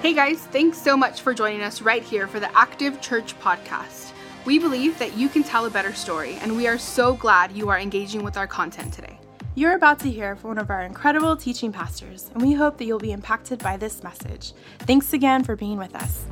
Hey 0.00 0.14
guys, 0.14 0.38
thanks 0.46 0.80
so 0.80 0.96
much 0.96 1.20
for 1.20 1.34
joining 1.34 1.60
us 1.60 1.82
right 1.82 2.02
here 2.02 2.26
for 2.26 2.40
the 2.40 2.50
Active 2.56 3.02
Church 3.02 3.38
podcast. 3.38 4.12
We 4.46 4.58
believe 4.58 4.98
that 4.98 5.14
you 5.14 5.28
can 5.28 5.42
tell 5.42 5.66
a 5.66 5.70
better 5.70 5.92
story, 5.92 6.36
and 6.40 6.56
we 6.56 6.66
are 6.66 6.78
so 6.78 7.12
glad 7.12 7.52
you 7.52 7.68
are 7.68 7.78
engaging 7.78 8.24
with 8.24 8.38
our 8.38 8.46
content 8.46 8.94
today. 8.94 9.20
You're 9.56 9.74
about 9.74 9.98
to 9.98 10.10
hear 10.10 10.36
from 10.36 10.48
one 10.52 10.58
of 10.58 10.70
our 10.70 10.84
incredible 10.84 11.36
teaching 11.36 11.70
pastors, 11.70 12.30
and 12.32 12.40
we 12.40 12.54
hope 12.54 12.78
that 12.78 12.86
you'll 12.86 12.98
be 12.98 13.12
impacted 13.12 13.58
by 13.58 13.76
this 13.76 14.02
message. 14.02 14.54
Thanks 14.78 15.12
again 15.12 15.44
for 15.44 15.54
being 15.54 15.76
with 15.76 15.94
us. 15.94 16.24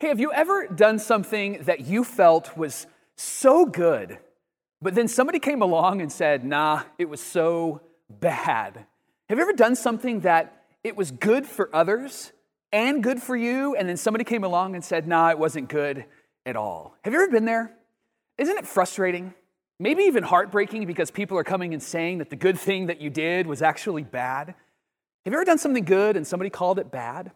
Hey, 0.00 0.08
have 0.08 0.20
you 0.20 0.30
ever 0.34 0.66
done 0.66 0.98
something 0.98 1.62
that 1.62 1.80
you 1.80 2.04
felt 2.04 2.58
was 2.58 2.86
so 3.16 3.64
good, 3.64 4.18
but 4.82 4.94
then 4.94 5.08
somebody 5.08 5.38
came 5.38 5.62
along 5.62 6.00
and 6.00 6.10
said, 6.10 6.44
nah, 6.44 6.82
it 6.98 7.08
was 7.08 7.20
so 7.20 7.80
bad? 8.10 8.84
Have 9.28 9.38
you 9.38 9.42
ever 9.42 9.52
done 9.52 9.76
something 9.76 10.20
that 10.20 10.64
it 10.84 10.96
was 10.96 11.10
good 11.10 11.46
for 11.46 11.70
others 11.74 12.32
and 12.72 13.02
good 13.02 13.22
for 13.22 13.36
you, 13.36 13.76
and 13.76 13.88
then 13.88 13.96
somebody 13.96 14.24
came 14.24 14.44
along 14.44 14.74
and 14.74 14.84
said, 14.84 15.06
nah, 15.06 15.30
it 15.30 15.38
wasn't 15.38 15.68
good 15.68 16.04
at 16.44 16.56
all? 16.56 16.96
Have 17.04 17.12
you 17.12 17.22
ever 17.22 17.30
been 17.30 17.44
there? 17.44 17.72
Isn't 18.38 18.58
it 18.58 18.66
frustrating? 18.66 19.34
Maybe 19.78 20.04
even 20.04 20.22
heartbreaking 20.22 20.86
because 20.86 21.10
people 21.10 21.38
are 21.38 21.44
coming 21.44 21.72
and 21.74 21.82
saying 21.82 22.18
that 22.18 22.30
the 22.30 22.36
good 22.36 22.58
thing 22.58 22.86
that 22.86 23.00
you 23.00 23.10
did 23.10 23.46
was 23.46 23.62
actually 23.62 24.02
bad. 24.02 24.48
Have 24.48 25.32
you 25.32 25.34
ever 25.34 25.44
done 25.44 25.58
something 25.58 25.84
good 25.84 26.16
and 26.16 26.26
somebody 26.26 26.50
called 26.50 26.78
it 26.78 26.90
bad? 26.90 27.30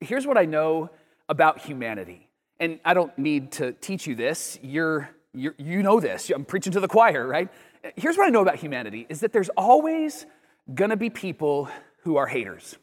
Here's 0.00 0.26
what 0.26 0.38
I 0.38 0.44
know 0.44 0.90
about 1.28 1.60
humanity. 1.60 2.28
And 2.60 2.80
I 2.84 2.94
don't 2.94 3.16
need 3.18 3.52
to 3.52 3.72
teach 3.72 4.06
you 4.06 4.14
this. 4.14 4.58
You're, 4.62 5.10
you're, 5.34 5.54
you 5.58 5.82
know 5.82 6.00
this. 6.00 6.30
I'm 6.30 6.44
preaching 6.44 6.72
to 6.72 6.80
the 6.80 6.88
choir, 6.88 7.26
right? 7.26 7.48
Here's 7.96 8.16
what 8.16 8.26
I 8.26 8.30
know 8.30 8.42
about 8.42 8.56
humanity 8.56 9.06
is 9.08 9.20
that 9.20 9.32
there's 9.32 9.50
always 9.50 10.26
going 10.74 10.90
to 10.90 10.96
be 10.96 11.10
people 11.10 11.68
who 12.02 12.16
are 12.16 12.26
haters. 12.26 12.76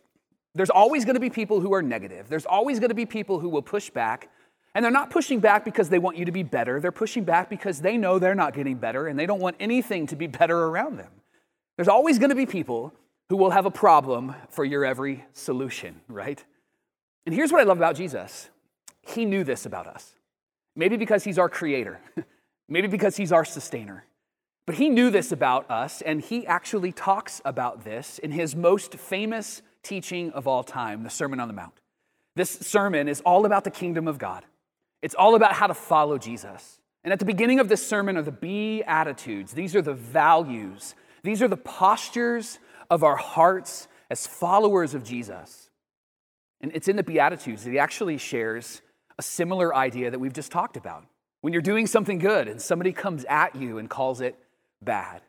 There's 0.54 0.70
always 0.70 1.04
going 1.04 1.16
to 1.16 1.22
be 1.22 1.30
people 1.30 1.60
who 1.60 1.74
are 1.74 1.82
negative. 1.82 2.30
There's 2.30 2.46
always 2.46 2.80
going 2.80 2.90
to 2.90 2.96
be 2.96 3.06
people 3.06 3.40
who 3.40 3.50
will 3.50 3.62
push 3.62 3.90
back. 3.90 4.30
And 4.74 4.84
they're 4.84 4.92
not 4.92 5.10
pushing 5.10 5.40
back 5.40 5.64
because 5.64 5.90
they 5.90 6.00
want 6.00 6.18
you 6.18 6.26
to 6.26 6.32
be 6.32 6.44
better. 6.44 6.80
They're 6.80 6.92
pushing 6.92 7.24
back 7.24 7.50
because 7.50 7.82
they 7.82 7.98
know 7.98 8.20
they're 8.20 8.36
not 8.36 8.54
getting 8.54 8.76
better 8.76 9.08
and 9.08 9.18
they 9.18 9.26
don't 9.26 9.40
want 9.40 9.56
anything 9.60 10.08
to 10.08 10.16
be 10.16 10.28
better 10.28 10.66
around 10.66 10.98
them. 10.98 11.12
There's 11.78 11.88
always 11.88 12.20
going 12.20 12.30
to 12.30 12.36
be 12.36 12.46
people 12.46 12.94
who 13.30 13.38
will 13.38 13.52
have 13.52 13.66
a 13.66 13.72
problem 13.72 14.36
for 14.50 14.64
your 14.64 14.86
every 14.86 15.26
solution, 15.34 16.02
right? 16.08 16.44
And 17.26 17.34
here's 17.34 17.52
what 17.52 17.62
I 17.62 17.64
love 17.64 17.78
about 17.78 17.96
Jesus 17.96 18.50
He 19.02 19.26
knew 19.26 19.44
this 19.44 19.66
about 19.66 19.88
us. 19.88 20.14
Maybe 20.76 20.98
because 20.98 21.24
He's 21.24 21.40
our 21.40 21.50
creator, 21.50 22.00
maybe 22.68 22.88
because 22.88 23.18
He's 23.18 23.32
our 23.32 23.46
sustainer. 23.46 24.06
But 24.66 24.76
He 24.76 24.90
knew 24.90 25.10
this 25.10 25.32
about 25.32 25.70
us, 25.70 26.02
and 26.02 26.22
He 26.22 26.46
actually 26.48 26.92
talks 26.92 27.42
about 27.46 27.84
this 27.84 28.20
in 28.20 28.32
His 28.32 28.56
most 28.56 28.96
famous 28.96 29.62
teaching 29.84 30.32
of 30.32 30.48
all 30.48 30.64
time, 30.64 31.04
the 31.04 31.10
Sermon 31.10 31.40
on 31.40 31.48
the 31.48 31.54
Mount. 31.54 31.74
This 32.36 32.50
sermon 32.50 33.08
is 33.08 33.22
all 33.22 33.46
about 33.46 33.64
the 33.64 33.72
kingdom 33.72 34.08
of 34.08 34.18
God. 34.18 34.44
It's 35.02 35.16
all 35.16 35.36
about 35.36 35.54
how 35.54 35.68
to 35.68 35.74
follow 35.74 36.18
Jesus. 36.18 36.80
And 37.04 37.14
at 37.14 37.20
the 37.20 37.26
beginning 37.26 37.60
of 37.60 37.70
this 37.70 37.86
sermon 37.86 38.18
are 38.18 38.24
the 38.24 38.32
Beatitudes. 38.32 39.54
These 39.54 39.76
are 39.76 39.82
the 39.82 39.94
values, 39.94 40.96
these 41.24 41.42
are 41.42 41.48
the 41.48 41.58
postures 41.58 42.60
of 42.90 43.04
our 43.04 43.16
hearts 43.16 43.88
as 44.10 44.28
followers 44.28 44.94
of 44.94 45.04
Jesus. 45.04 45.70
And 46.62 46.72
it's 46.74 46.88
in 46.88 46.96
the 46.96 47.04
Beatitudes 47.04 47.64
that 47.64 47.72
he 47.72 47.80
actually 47.80 48.18
shares 48.18 48.82
a 49.18 49.22
similar 49.22 49.76
idea 49.76 50.12
that 50.12 50.20
we've 50.20 50.34
just 50.34 50.52
talked 50.52 50.78
about. 50.78 51.06
When 51.46 51.54
you're 51.54 51.62
doing 51.62 51.86
something 51.86 52.18
good 52.18 52.48
and 52.48 52.60
somebody 52.60 52.92
comes 52.92 53.24
at 53.30 53.56
you 53.56 53.78
and 53.78 53.88
calls 53.88 54.20
it 54.20 54.36
bad. 54.82 55.22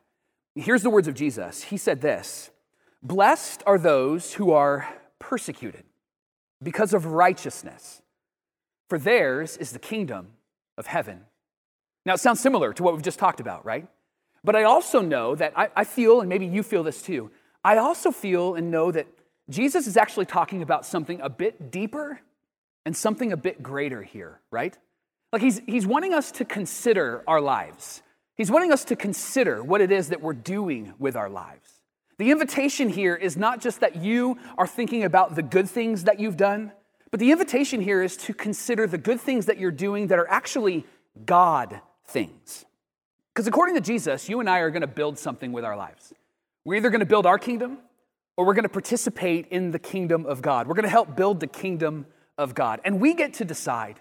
Here's 0.55 0.81
the 0.81 0.89
words 0.89 1.07
of 1.07 1.13
Jesus. 1.13 1.61
He 1.61 1.77
said 1.77 2.01
this 2.01 2.49
Blessed 3.03 3.61
are 3.67 3.77
those 3.77 4.33
who 4.33 4.49
are 4.49 4.89
persecuted 5.19 5.83
because 6.63 6.95
of 6.95 7.05
righteousness, 7.05 8.01
for 8.89 8.97
theirs 8.97 9.57
is 9.57 9.73
the 9.73 9.77
kingdom 9.77 10.29
of 10.75 10.87
heaven. 10.87 11.21
Now, 12.03 12.15
it 12.15 12.19
sounds 12.19 12.39
similar 12.39 12.73
to 12.73 12.81
what 12.81 12.95
we've 12.95 13.03
just 13.03 13.19
talked 13.19 13.39
about, 13.39 13.63
right? 13.63 13.87
But 14.43 14.55
I 14.55 14.63
also 14.63 15.01
know 15.01 15.35
that 15.35 15.53
I, 15.55 15.69
I 15.75 15.83
feel, 15.83 16.21
and 16.21 16.29
maybe 16.29 16.47
you 16.47 16.63
feel 16.63 16.81
this 16.81 17.03
too, 17.03 17.29
I 17.63 17.77
also 17.77 18.09
feel 18.09 18.55
and 18.55 18.71
know 18.71 18.91
that 18.91 19.05
Jesus 19.51 19.85
is 19.85 19.95
actually 19.95 20.25
talking 20.25 20.63
about 20.63 20.83
something 20.83 21.21
a 21.21 21.29
bit 21.29 21.69
deeper 21.69 22.21
and 22.87 22.97
something 22.97 23.31
a 23.31 23.37
bit 23.37 23.61
greater 23.61 24.01
here, 24.01 24.39
right? 24.49 24.75
Like 25.31 25.41
he's, 25.41 25.61
he's 25.65 25.85
wanting 25.85 26.13
us 26.13 26.31
to 26.33 26.45
consider 26.45 27.23
our 27.27 27.41
lives. 27.41 28.01
He's 28.35 28.51
wanting 28.51 28.71
us 28.71 28.85
to 28.85 28.95
consider 28.95 29.63
what 29.63 29.81
it 29.81 29.91
is 29.91 30.09
that 30.09 30.21
we're 30.21 30.33
doing 30.33 30.93
with 30.99 31.15
our 31.15 31.29
lives. 31.29 31.69
The 32.17 32.31
invitation 32.31 32.89
here 32.89 33.15
is 33.15 33.37
not 33.37 33.61
just 33.61 33.81
that 33.81 33.95
you 33.95 34.37
are 34.57 34.67
thinking 34.67 35.03
about 35.03 35.35
the 35.35 35.43
good 35.43 35.69
things 35.69 36.05
that 36.05 36.19
you've 36.19 36.37
done, 36.37 36.71
but 37.11 37.19
the 37.19 37.31
invitation 37.31 37.81
here 37.81 38.01
is 38.01 38.17
to 38.17 38.33
consider 38.33 38.87
the 38.87 38.97
good 38.97 39.21
things 39.21 39.45
that 39.45 39.57
you're 39.57 39.71
doing 39.71 40.07
that 40.07 40.19
are 40.19 40.29
actually 40.29 40.85
God 41.25 41.79
things. 42.05 42.65
Because 43.33 43.47
according 43.47 43.75
to 43.75 43.81
Jesus, 43.81 44.27
you 44.29 44.39
and 44.39 44.49
I 44.49 44.59
are 44.59 44.71
going 44.71 44.81
to 44.81 44.87
build 44.87 45.19
something 45.19 45.51
with 45.51 45.63
our 45.63 45.77
lives. 45.77 46.13
We're 46.65 46.75
either 46.75 46.89
going 46.89 47.01
to 47.01 47.05
build 47.05 47.25
our 47.25 47.37
kingdom 47.37 47.77
or 48.35 48.45
we're 48.45 48.55
going 48.55 48.63
to 48.63 48.69
participate 48.69 49.47
in 49.49 49.71
the 49.71 49.79
kingdom 49.79 50.25
of 50.25 50.41
God. 50.41 50.67
We're 50.67 50.75
going 50.75 50.83
to 50.83 50.89
help 50.89 51.15
build 51.15 51.39
the 51.39 51.47
kingdom 51.47 52.07
of 52.37 52.55
God. 52.55 52.81
And 52.83 52.99
we 52.99 53.13
get 53.13 53.35
to 53.35 53.45
decide. 53.45 53.99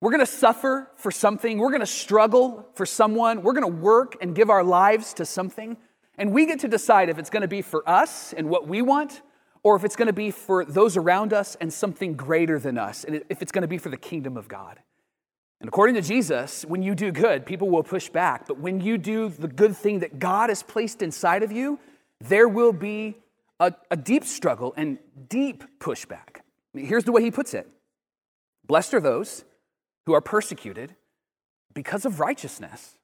We're 0.00 0.10
going 0.10 0.20
to 0.20 0.26
suffer 0.26 0.90
for 0.96 1.10
something. 1.10 1.58
We're 1.58 1.70
going 1.70 1.80
to 1.80 1.86
struggle 1.86 2.66
for 2.74 2.86
someone. 2.86 3.42
We're 3.42 3.52
going 3.52 3.70
to 3.70 3.80
work 3.80 4.16
and 4.20 4.34
give 4.34 4.48
our 4.48 4.64
lives 4.64 5.12
to 5.14 5.26
something. 5.26 5.76
And 6.16 6.32
we 6.32 6.46
get 6.46 6.60
to 6.60 6.68
decide 6.68 7.10
if 7.10 7.18
it's 7.18 7.30
going 7.30 7.42
to 7.42 7.48
be 7.48 7.62
for 7.62 7.86
us 7.88 8.32
and 8.32 8.48
what 8.48 8.66
we 8.66 8.80
want, 8.80 9.20
or 9.62 9.76
if 9.76 9.84
it's 9.84 9.96
going 9.96 10.06
to 10.06 10.14
be 10.14 10.30
for 10.30 10.64
those 10.64 10.96
around 10.96 11.34
us 11.34 11.56
and 11.60 11.70
something 11.70 12.14
greater 12.14 12.58
than 12.58 12.78
us, 12.78 13.04
and 13.04 13.22
if 13.28 13.42
it's 13.42 13.52
going 13.52 13.62
to 13.62 13.68
be 13.68 13.76
for 13.76 13.90
the 13.90 13.96
kingdom 13.96 14.38
of 14.38 14.48
God. 14.48 14.78
And 15.60 15.68
according 15.68 15.94
to 15.96 16.02
Jesus, 16.02 16.64
when 16.64 16.82
you 16.82 16.94
do 16.94 17.12
good, 17.12 17.44
people 17.44 17.68
will 17.68 17.82
push 17.82 18.08
back. 18.08 18.46
But 18.46 18.58
when 18.58 18.80
you 18.80 18.96
do 18.96 19.28
the 19.28 19.48
good 19.48 19.76
thing 19.76 19.98
that 19.98 20.18
God 20.18 20.48
has 20.48 20.62
placed 20.62 21.02
inside 21.02 21.42
of 21.42 21.52
you, 21.52 21.78
there 22.20 22.48
will 22.48 22.72
be 22.72 23.16
a, 23.58 23.74
a 23.90 23.96
deep 23.96 24.24
struggle 24.24 24.72
and 24.78 24.98
deep 25.28 25.64
pushback. 25.78 26.40
Here's 26.74 27.04
the 27.04 27.12
way 27.12 27.22
he 27.22 27.30
puts 27.30 27.52
it 27.52 27.68
Blessed 28.66 28.94
are 28.94 29.00
those 29.00 29.44
who 30.06 30.14
are 30.14 30.20
persecuted 30.20 30.94
because 31.74 32.04
of 32.04 32.20
righteousness, 32.20 32.96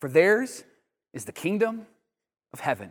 for 0.00 0.08
theirs 0.08 0.64
is 1.12 1.24
the 1.24 1.32
kingdom 1.32 1.86
of 2.52 2.60
heaven. 2.60 2.90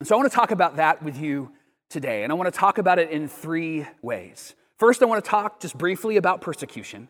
And 0.00 0.06
so 0.06 0.14
I 0.14 0.18
want 0.18 0.30
to 0.30 0.36
talk 0.36 0.50
about 0.50 0.76
that 0.76 1.02
with 1.02 1.20
you 1.20 1.52
today, 1.88 2.22
and 2.22 2.32
I 2.32 2.34
want 2.34 2.52
to 2.52 2.58
talk 2.58 2.78
about 2.78 2.98
it 2.98 3.10
in 3.10 3.28
three 3.28 3.86
ways. 4.00 4.54
First, 4.78 5.02
I 5.02 5.06
want 5.06 5.24
to 5.24 5.30
talk 5.30 5.60
just 5.60 5.76
briefly 5.76 6.16
about 6.16 6.40
persecution. 6.40 7.08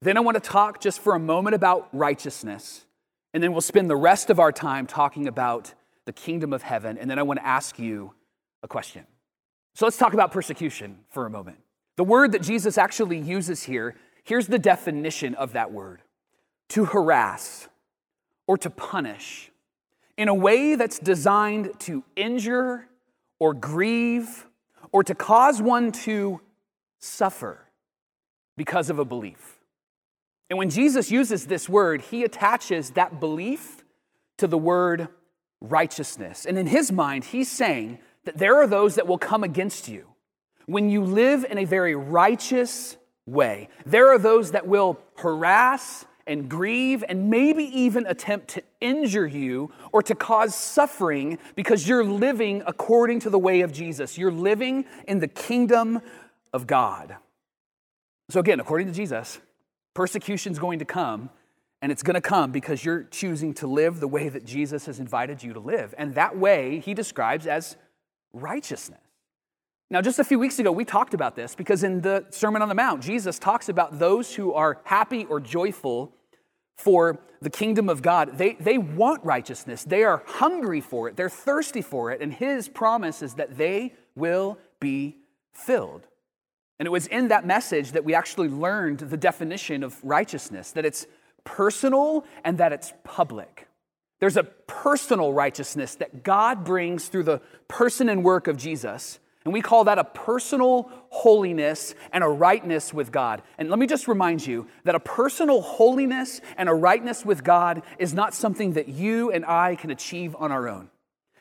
Then, 0.00 0.16
I 0.16 0.20
want 0.20 0.36
to 0.36 0.40
talk 0.40 0.80
just 0.80 1.00
for 1.00 1.14
a 1.14 1.18
moment 1.18 1.54
about 1.54 1.88
righteousness. 1.92 2.86
And 3.34 3.42
then 3.42 3.52
we'll 3.52 3.60
spend 3.60 3.88
the 3.88 3.96
rest 3.96 4.30
of 4.30 4.40
our 4.40 4.50
time 4.50 4.86
talking 4.86 5.28
about 5.28 5.74
the 6.06 6.12
kingdom 6.12 6.52
of 6.52 6.62
heaven. 6.62 6.98
And 6.98 7.10
then 7.10 7.18
I 7.18 7.22
want 7.22 7.38
to 7.38 7.46
ask 7.46 7.78
you 7.78 8.12
a 8.62 8.68
question. 8.68 9.06
So 9.74 9.86
let's 9.86 9.96
talk 9.96 10.12
about 10.12 10.32
persecution 10.32 10.98
for 11.10 11.26
a 11.26 11.30
moment. 11.30 11.58
The 11.96 12.04
word 12.04 12.32
that 12.32 12.42
Jesus 12.42 12.78
actually 12.78 13.18
uses 13.18 13.62
here, 13.62 13.94
here's 14.32 14.46
the 14.46 14.58
definition 14.58 15.34
of 15.34 15.52
that 15.52 15.72
word 15.72 16.00
to 16.66 16.86
harass 16.86 17.68
or 18.46 18.56
to 18.56 18.70
punish 18.70 19.52
in 20.16 20.26
a 20.26 20.34
way 20.34 20.74
that's 20.74 20.98
designed 20.98 21.68
to 21.78 22.02
injure 22.16 22.88
or 23.38 23.52
grieve 23.52 24.46
or 24.90 25.04
to 25.04 25.14
cause 25.14 25.60
one 25.60 25.92
to 25.92 26.40
suffer 26.98 27.66
because 28.56 28.88
of 28.88 28.98
a 28.98 29.04
belief. 29.04 29.58
And 30.48 30.58
when 30.58 30.70
Jesus 30.70 31.10
uses 31.10 31.44
this 31.44 31.68
word, 31.68 32.00
he 32.00 32.24
attaches 32.24 32.92
that 32.92 33.20
belief 33.20 33.84
to 34.38 34.46
the 34.46 34.56
word 34.56 35.08
righteousness. 35.60 36.46
And 36.46 36.56
in 36.56 36.68
his 36.68 36.90
mind, 36.90 37.24
he's 37.24 37.50
saying 37.50 37.98
that 38.24 38.38
there 38.38 38.56
are 38.62 38.66
those 38.66 38.94
that 38.94 39.06
will 39.06 39.18
come 39.18 39.44
against 39.44 39.88
you 39.88 40.06
when 40.64 40.88
you 40.88 41.04
live 41.04 41.44
in 41.44 41.58
a 41.58 41.66
very 41.66 41.94
righteous 41.94 42.96
way. 43.26 43.68
There 43.86 44.12
are 44.12 44.18
those 44.18 44.52
that 44.52 44.66
will 44.66 44.98
harass 45.16 46.04
and 46.26 46.48
grieve 46.48 47.02
and 47.08 47.30
maybe 47.30 47.64
even 47.64 48.06
attempt 48.06 48.48
to 48.48 48.62
injure 48.80 49.26
you 49.26 49.72
or 49.92 50.02
to 50.02 50.14
cause 50.14 50.54
suffering 50.54 51.38
because 51.54 51.88
you're 51.88 52.04
living 52.04 52.62
according 52.66 53.20
to 53.20 53.30
the 53.30 53.38
way 53.38 53.60
of 53.62 53.72
Jesus. 53.72 54.16
You're 54.16 54.32
living 54.32 54.84
in 55.06 55.18
the 55.18 55.28
kingdom 55.28 56.00
of 56.52 56.66
God. 56.66 57.16
So, 58.30 58.40
again, 58.40 58.60
according 58.60 58.86
to 58.86 58.92
Jesus, 58.92 59.40
persecution 59.94 60.52
is 60.52 60.58
going 60.58 60.78
to 60.78 60.84
come, 60.84 61.28
and 61.82 61.90
it's 61.90 62.02
going 62.02 62.14
to 62.14 62.20
come 62.20 62.52
because 62.52 62.84
you're 62.84 63.04
choosing 63.04 63.52
to 63.54 63.66
live 63.66 64.00
the 64.00 64.08
way 64.08 64.28
that 64.28 64.44
Jesus 64.44 64.86
has 64.86 65.00
invited 65.00 65.42
you 65.42 65.52
to 65.52 65.60
live. 65.60 65.94
And 65.98 66.14
that 66.14 66.36
way 66.38 66.78
he 66.78 66.94
describes 66.94 67.46
as 67.46 67.76
righteousness. 68.32 69.00
Now, 69.92 70.00
just 70.00 70.18
a 70.18 70.24
few 70.24 70.38
weeks 70.38 70.58
ago, 70.58 70.72
we 70.72 70.86
talked 70.86 71.12
about 71.12 71.36
this 71.36 71.54
because 71.54 71.84
in 71.84 72.00
the 72.00 72.24
Sermon 72.30 72.62
on 72.62 72.70
the 72.70 72.74
Mount, 72.74 73.02
Jesus 73.02 73.38
talks 73.38 73.68
about 73.68 73.98
those 73.98 74.34
who 74.34 74.54
are 74.54 74.80
happy 74.84 75.26
or 75.26 75.38
joyful 75.38 76.14
for 76.78 77.20
the 77.42 77.50
kingdom 77.50 77.90
of 77.90 78.00
God. 78.00 78.38
They, 78.38 78.54
they 78.54 78.78
want 78.78 79.22
righteousness. 79.22 79.84
They 79.84 80.02
are 80.02 80.22
hungry 80.26 80.80
for 80.80 81.08
it. 81.08 81.16
They're 81.16 81.28
thirsty 81.28 81.82
for 81.82 82.10
it. 82.10 82.22
And 82.22 82.32
his 82.32 82.70
promise 82.70 83.20
is 83.20 83.34
that 83.34 83.58
they 83.58 83.92
will 84.16 84.56
be 84.80 85.18
filled. 85.52 86.06
And 86.78 86.86
it 86.86 86.90
was 86.90 87.06
in 87.06 87.28
that 87.28 87.46
message 87.46 87.92
that 87.92 88.02
we 88.02 88.14
actually 88.14 88.48
learned 88.48 89.00
the 89.00 89.18
definition 89.18 89.82
of 89.82 90.02
righteousness 90.02 90.70
that 90.72 90.86
it's 90.86 91.06
personal 91.44 92.24
and 92.44 92.56
that 92.56 92.72
it's 92.72 92.94
public. 93.04 93.68
There's 94.20 94.38
a 94.38 94.44
personal 94.44 95.34
righteousness 95.34 95.96
that 95.96 96.22
God 96.22 96.64
brings 96.64 97.08
through 97.08 97.24
the 97.24 97.42
person 97.68 98.08
and 98.08 98.24
work 98.24 98.48
of 98.48 98.56
Jesus. 98.56 99.18
And 99.44 99.52
we 99.52 99.60
call 99.60 99.84
that 99.84 99.98
a 99.98 100.04
personal 100.04 100.90
holiness 101.08 101.94
and 102.12 102.22
a 102.22 102.28
rightness 102.28 102.94
with 102.94 103.10
God. 103.10 103.42
And 103.58 103.70
let 103.70 103.78
me 103.78 103.86
just 103.86 104.06
remind 104.06 104.46
you 104.46 104.68
that 104.84 104.94
a 104.94 105.00
personal 105.00 105.60
holiness 105.60 106.40
and 106.56 106.68
a 106.68 106.74
rightness 106.74 107.24
with 107.24 107.42
God 107.42 107.82
is 107.98 108.14
not 108.14 108.34
something 108.34 108.74
that 108.74 108.88
you 108.88 109.30
and 109.32 109.44
I 109.44 109.74
can 109.74 109.90
achieve 109.90 110.36
on 110.38 110.52
our 110.52 110.68
own. 110.68 110.90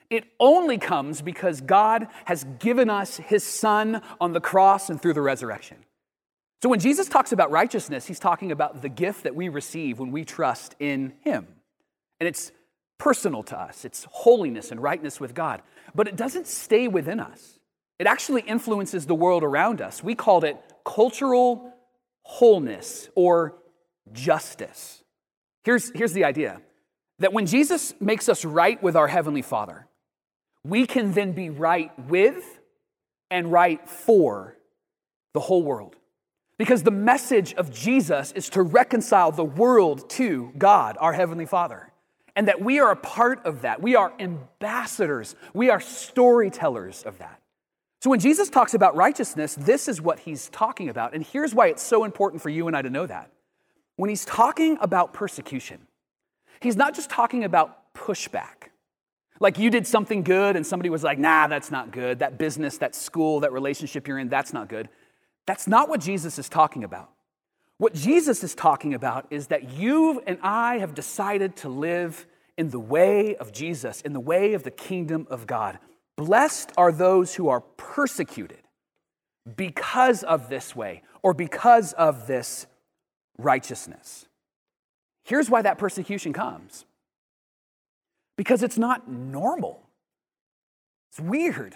It 0.09 0.25
only 0.39 0.77
comes 0.77 1.21
because 1.21 1.62
God 1.62 2.07
has 2.25 2.44
given 2.59 2.89
us 2.89 3.18
his 3.18 3.44
son 3.45 4.01
on 4.19 4.33
the 4.33 4.42
cross 4.42 4.89
and 4.89 5.01
through 5.01 5.13
the 5.13 5.21
resurrection. 5.21 5.77
So 6.62 6.69
when 6.69 6.80
Jesus 6.80 7.07
talks 7.07 7.31
about 7.31 7.50
righteousness, 7.50 8.06
he's 8.06 8.19
talking 8.19 8.51
about 8.51 8.81
the 8.81 8.89
gift 8.89 9.24
that 9.24 9.36
we 9.36 9.47
receive 9.47 10.00
when 10.00 10.12
we 10.12 10.25
trust 10.25 10.75
in 10.80 11.13
him. 11.21 11.47
And 12.19 12.27
it's 12.27 12.51
personal 12.97 13.42
to 13.44 13.59
us, 13.59 13.86
it's 13.86 14.06
holiness 14.12 14.69
and 14.69 14.81
rightness 14.81 15.19
with 15.19 15.33
God. 15.33 15.62
But 15.95 16.07
it 16.07 16.15
doesn't 16.15 16.45
stay 16.45 16.88
within 16.88 17.19
us. 17.19 17.57
It 18.01 18.07
actually 18.07 18.42
influences 18.42 19.06
the 19.06 19.13
world 19.13 19.44
around 19.44 19.80
us. 19.80 20.03
We 20.03 20.15
called 20.15 20.44
it 20.44 20.57
cultural 20.83 21.71
wholeness 22.24 23.07
or 23.13 23.59
justice. 24.12 25.03
Here's, 25.63 25.92
here's 25.92 26.13
the 26.13 26.24
idea 26.24 26.62
that 27.19 27.31
when 27.31 27.45
Jesus 27.45 27.94
makes 28.00 28.27
us 28.27 28.44
right 28.44 28.81
with 28.81 28.95
our 28.95 29.07
Heavenly 29.07 29.44
Father, 29.44 29.86
we 30.63 30.88
can 30.88 31.12
then 31.12 31.33
be 31.33 31.51
right 31.51 31.92
with 32.09 32.44
and 33.30 33.51
right 33.51 33.88
for 33.88 34.57
the 35.36 35.39
whole 35.39 35.62
world. 35.62 35.95
Because 36.57 36.81
the 36.81 36.89
message 36.89 37.54
of 37.54 37.71
Jesus 37.71 38.31
is 38.31 38.50
to 38.50 38.63
reconcile 38.63 39.31
the 39.31 39.45
world 39.45 40.09
to 40.12 40.51
God, 40.57 40.97
our 41.00 41.13
Heavenly 41.13 41.45
Father. 41.45 41.92
And 42.36 42.47
that 42.47 42.62
we 42.62 42.80
are 42.80 42.89
a 42.89 42.95
part 42.95 43.45
of 43.45 43.62
that. 43.62 43.80
We 43.80 43.95
are 43.95 44.12
ambassadors, 44.19 45.36
we 45.54 45.69
are 45.69 45.80
storytellers 45.80 47.04
of 47.04 47.19
that. 47.19 47.40
So 48.01 48.09
when 48.09 48.19
Jesus 48.19 48.50
talks 48.50 48.74
about 48.74 48.95
righteousness, 48.95 49.53
this 49.53 49.88
is 49.88 50.01
what 50.01 50.19
he's 50.19 50.50
talking 50.50 50.89
about. 50.89 51.13
And 51.13 51.24
here's 51.24 51.53
why 51.53 51.68
it's 51.68 51.83
so 51.83 52.03
important 52.03 52.42
for 52.42 52.50
you 52.50 52.65
and 52.65 52.75
I 52.75 52.81
to 52.81 52.89
know 52.89 53.06
that. 53.06 53.30
When 53.95 54.09
he's 54.09 54.25
talking 54.25 54.80
about 54.81 55.13
persecution, 55.13 55.86
he's 56.62 56.75
not 56.75 56.95
just 56.95 57.12
talking 57.12 57.44
about 57.44 57.94
pushback. 57.94 58.69
Like 59.39 59.59
you 59.59 59.69
did 59.69 59.86
something 59.86 60.24
good 60.24 60.56
and 60.56 60.65
somebody 60.65 60.89
was 60.89 61.03
like, 61.03 61.19
nah, 61.19 61.45
that's 61.45 61.69
not 61.69 61.92
good. 61.92 62.19
That 62.19 62.39
business, 62.39 62.80
that 62.80 62.95
school, 62.95 63.42
that 63.42 63.53
relationship 63.53 64.07
you're 64.07 64.18
in, 64.18 64.30
that's 64.30 64.51
not 64.51 64.68
good. 64.68 64.89
That's 65.45 65.68
not 65.68 65.88
what 65.88 66.00
Jesus 66.01 66.39
is 66.39 66.50
talking 66.50 66.83
about. 66.83 67.12
What 67.77 67.94
Jesus 67.94 68.44
is 68.44 68.56
talking 68.56 68.95
about 68.95 69.27
is 69.30 69.47
that 69.47 69.74
you 69.74 70.24
and 70.25 70.39
I 70.42 70.80
have 70.80 70.95
decided 70.95 71.56
to 71.57 71.69
live 71.69 72.25
in 72.57 72.71
the 72.71 72.80
way 72.80 73.36
of 73.36 73.51
Jesus, 73.51 74.01
in 74.01 74.13
the 74.13 74.19
way 74.19 74.54
of 74.54 74.63
the 74.63 74.71
kingdom 74.71 75.27
of 75.30 75.45
God. 75.45 75.77
Blessed 76.25 76.71
are 76.77 76.91
those 76.91 77.33
who 77.33 77.50
are 77.50 77.62
persecuted 77.62 78.62
because 79.56 80.21
of 80.21 80.50
this 80.50 80.75
way 80.75 81.01
or 81.23 81.33
because 81.33 81.94
of 81.94 82.27
this 82.27 82.68
righteousness. 83.39 84.27
Here's 85.23 85.50
why 85.50 85.63
that 85.63 85.79
persecution 85.79 86.31
comes 86.31 86.85
because 88.38 88.62
it's 88.62 88.77
not 88.77 89.09
normal. 89.09 89.81
It's 91.09 91.19
weird. 91.19 91.75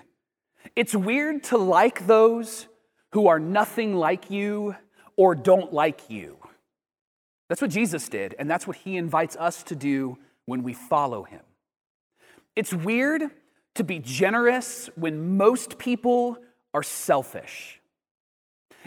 It's 0.75 0.94
weird 0.94 1.45
to 1.45 1.57
like 1.57 2.06
those 2.06 2.68
who 3.13 3.25
are 3.25 3.39
nothing 3.39 3.95
like 3.95 4.30
you 4.30 4.75
or 5.18 5.33
don't 5.33 5.74
like 5.74 6.07
you. 6.07 6.38
That's 7.50 7.63
what 7.63 7.71
Jesus 7.71 8.07
did, 8.09 8.36
and 8.38 8.47
that's 8.47 8.68
what 8.68 8.77
he 8.77 8.95
invites 8.95 9.36
us 9.38 9.63
to 9.63 9.75
do 9.75 10.19
when 10.45 10.62
we 10.62 10.74
follow 10.74 11.24
him. 11.24 11.42
It's 12.56 12.71
weird 12.71 13.31
to 13.75 13.83
be 13.83 14.00
generous 14.00 14.89
when 14.95 15.38
most 15.38 15.77
people 15.77 16.38
are 16.74 16.83
selfish. 16.83 17.81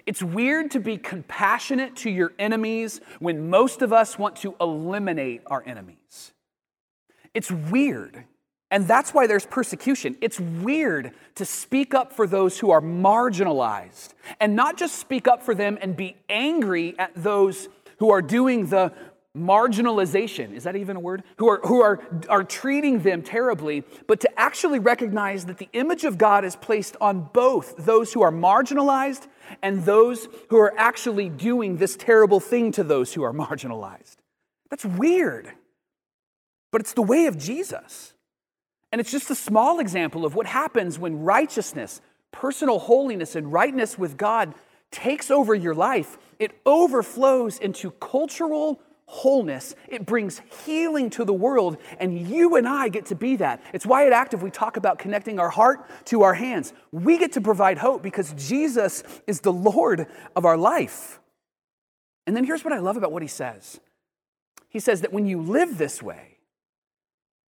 It's 0.07 0.23
weird 0.23 0.71
to 0.73 0.81
be 0.81 0.97
compassionate 0.97 1.97
to 1.97 2.11
your 2.11 2.33
enemies 2.39 3.01
when 3.19 3.51
most 3.51 3.83
of 3.83 3.93
us 3.93 4.19
want 4.19 4.37
to 4.37 4.55
eliminate 4.61 5.43
our 5.47 5.63
enemies. 5.67 6.33
It's 7.35 7.51
weird. 7.51 8.25
And 8.71 8.87
that's 8.87 9.15
why 9.15 9.27
there's 9.27 9.47
persecution. 9.47 10.17
It's 10.21 10.39
weird 10.39 11.13
to 11.37 11.45
speak 11.45 11.95
up 11.95 12.13
for 12.13 12.27
those 12.27 12.59
who 12.59 12.71
are 12.71 12.83
marginalized 12.83 14.11
and 14.41 14.55
not 14.55 14.77
just 14.77 14.97
speak 14.97 15.27
up 15.27 15.43
for 15.43 15.55
them 15.55 15.79
and 15.81 15.97
be 15.97 16.17
angry 16.29 16.95
at 16.99 17.15
those 17.15 17.69
who 17.99 18.11
are 18.11 18.23
doing 18.23 18.67
the 18.67 18.93
marginalization, 19.39 20.53
is 20.53 20.65
that 20.65 20.77
even 20.77 20.97
a 20.97 21.01
word? 21.01 21.23
Who 21.37 21.49
are, 21.49 21.61
who 21.65 21.81
are, 21.83 22.01
are 22.29 22.45
treating 22.45 23.01
them 23.03 23.23
terribly, 23.23 23.85
but 24.07 24.21
to 24.21 24.41
actually 24.41 24.79
recognize 24.79 25.47
that 25.47 25.59
the 25.59 25.69
image 25.73 26.05
of 26.05 26.19
God 26.19 26.45
is 26.45 26.57
placed 26.57 26.97
on 27.01 27.29
both 27.33 27.77
those 27.77 28.13
who 28.13 28.23
are 28.23 28.33
marginalized 28.33 29.27
and 29.63 29.85
those 29.85 30.29
who 30.51 30.59
are 30.59 30.75
actually 30.79 31.29
doing 31.29 31.77
this 31.77 31.97
terrible 31.97 32.41
thing 32.41 32.73
to 32.73 32.85
those 32.85 33.15
who 33.15 33.23
are 33.23 33.33
marginalized. 33.35 34.17
That's 34.71 34.85
weird, 34.85 35.51
but 36.71 36.81
it's 36.81 36.93
the 36.93 37.03
way 37.03 37.27
of 37.27 37.39
Jesus. 37.39 38.15
And 38.91 39.01
it's 39.01 39.11
just 39.11 39.31
a 39.31 39.35
small 39.35 39.81
example 39.81 40.25
of 40.25 40.35
what 40.35 40.47
happens 40.47 40.99
when 40.99 41.21
righteousness, 41.21 42.01
personal 42.33 42.79
holiness, 42.79 43.37
and 43.37 43.53
rightness 43.53 43.99
with 43.99 44.17
God 44.17 44.55
takes 44.91 45.31
over 45.31 45.55
your 45.55 45.75
life. 45.75 46.19
It 46.39 46.53
overflows 46.65 47.59
into 47.59 47.91
cultural 47.93 48.81
wholeness. 49.09 49.75
It 49.89 50.05
brings 50.05 50.43
healing 50.67 51.09
to 51.11 51.25
the 51.25 51.33
world, 51.33 51.79
and 51.99 52.29
you 52.29 52.57
and 52.57 52.69
I 52.69 52.91
get 52.91 53.07
to 53.07 53.15
be 53.15 53.37
that. 53.37 53.63
It's 53.73 53.87
why 53.87 54.07
at 54.07 54.13
Active 54.13 54.43
we 54.43 54.51
talk 54.51 54.77
about 54.77 54.99
connecting 54.99 55.41
our 55.41 55.49
heart 55.49 55.89
to 56.07 56.23
our 56.23 56.35
hands. 56.35 56.75
We 56.93 57.17
get 57.17 57.33
to 57.33 57.41
provide 57.41 57.79
hope 57.79 58.03
because 58.03 58.35
Jesus 58.35 59.03
is 59.27 59.41
the 59.41 59.53
Lord 59.53 60.07
of 60.37 60.45
our 60.45 60.59
life. 60.59 61.21
And 62.27 62.37
then 62.37 62.45
here's 62.45 62.63
what 62.63 62.75
I 62.75 62.81
love 62.81 62.99
about 62.99 63.11
what 63.11 63.23
he 63.23 63.29
says 63.29 63.81
He 64.69 64.79
says 64.79 65.01
that 65.01 65.13
when 65.13 65.27
you 65.27 65.41
live 65.41 65.79
this 65.79 66.03
way, 66.03 66.37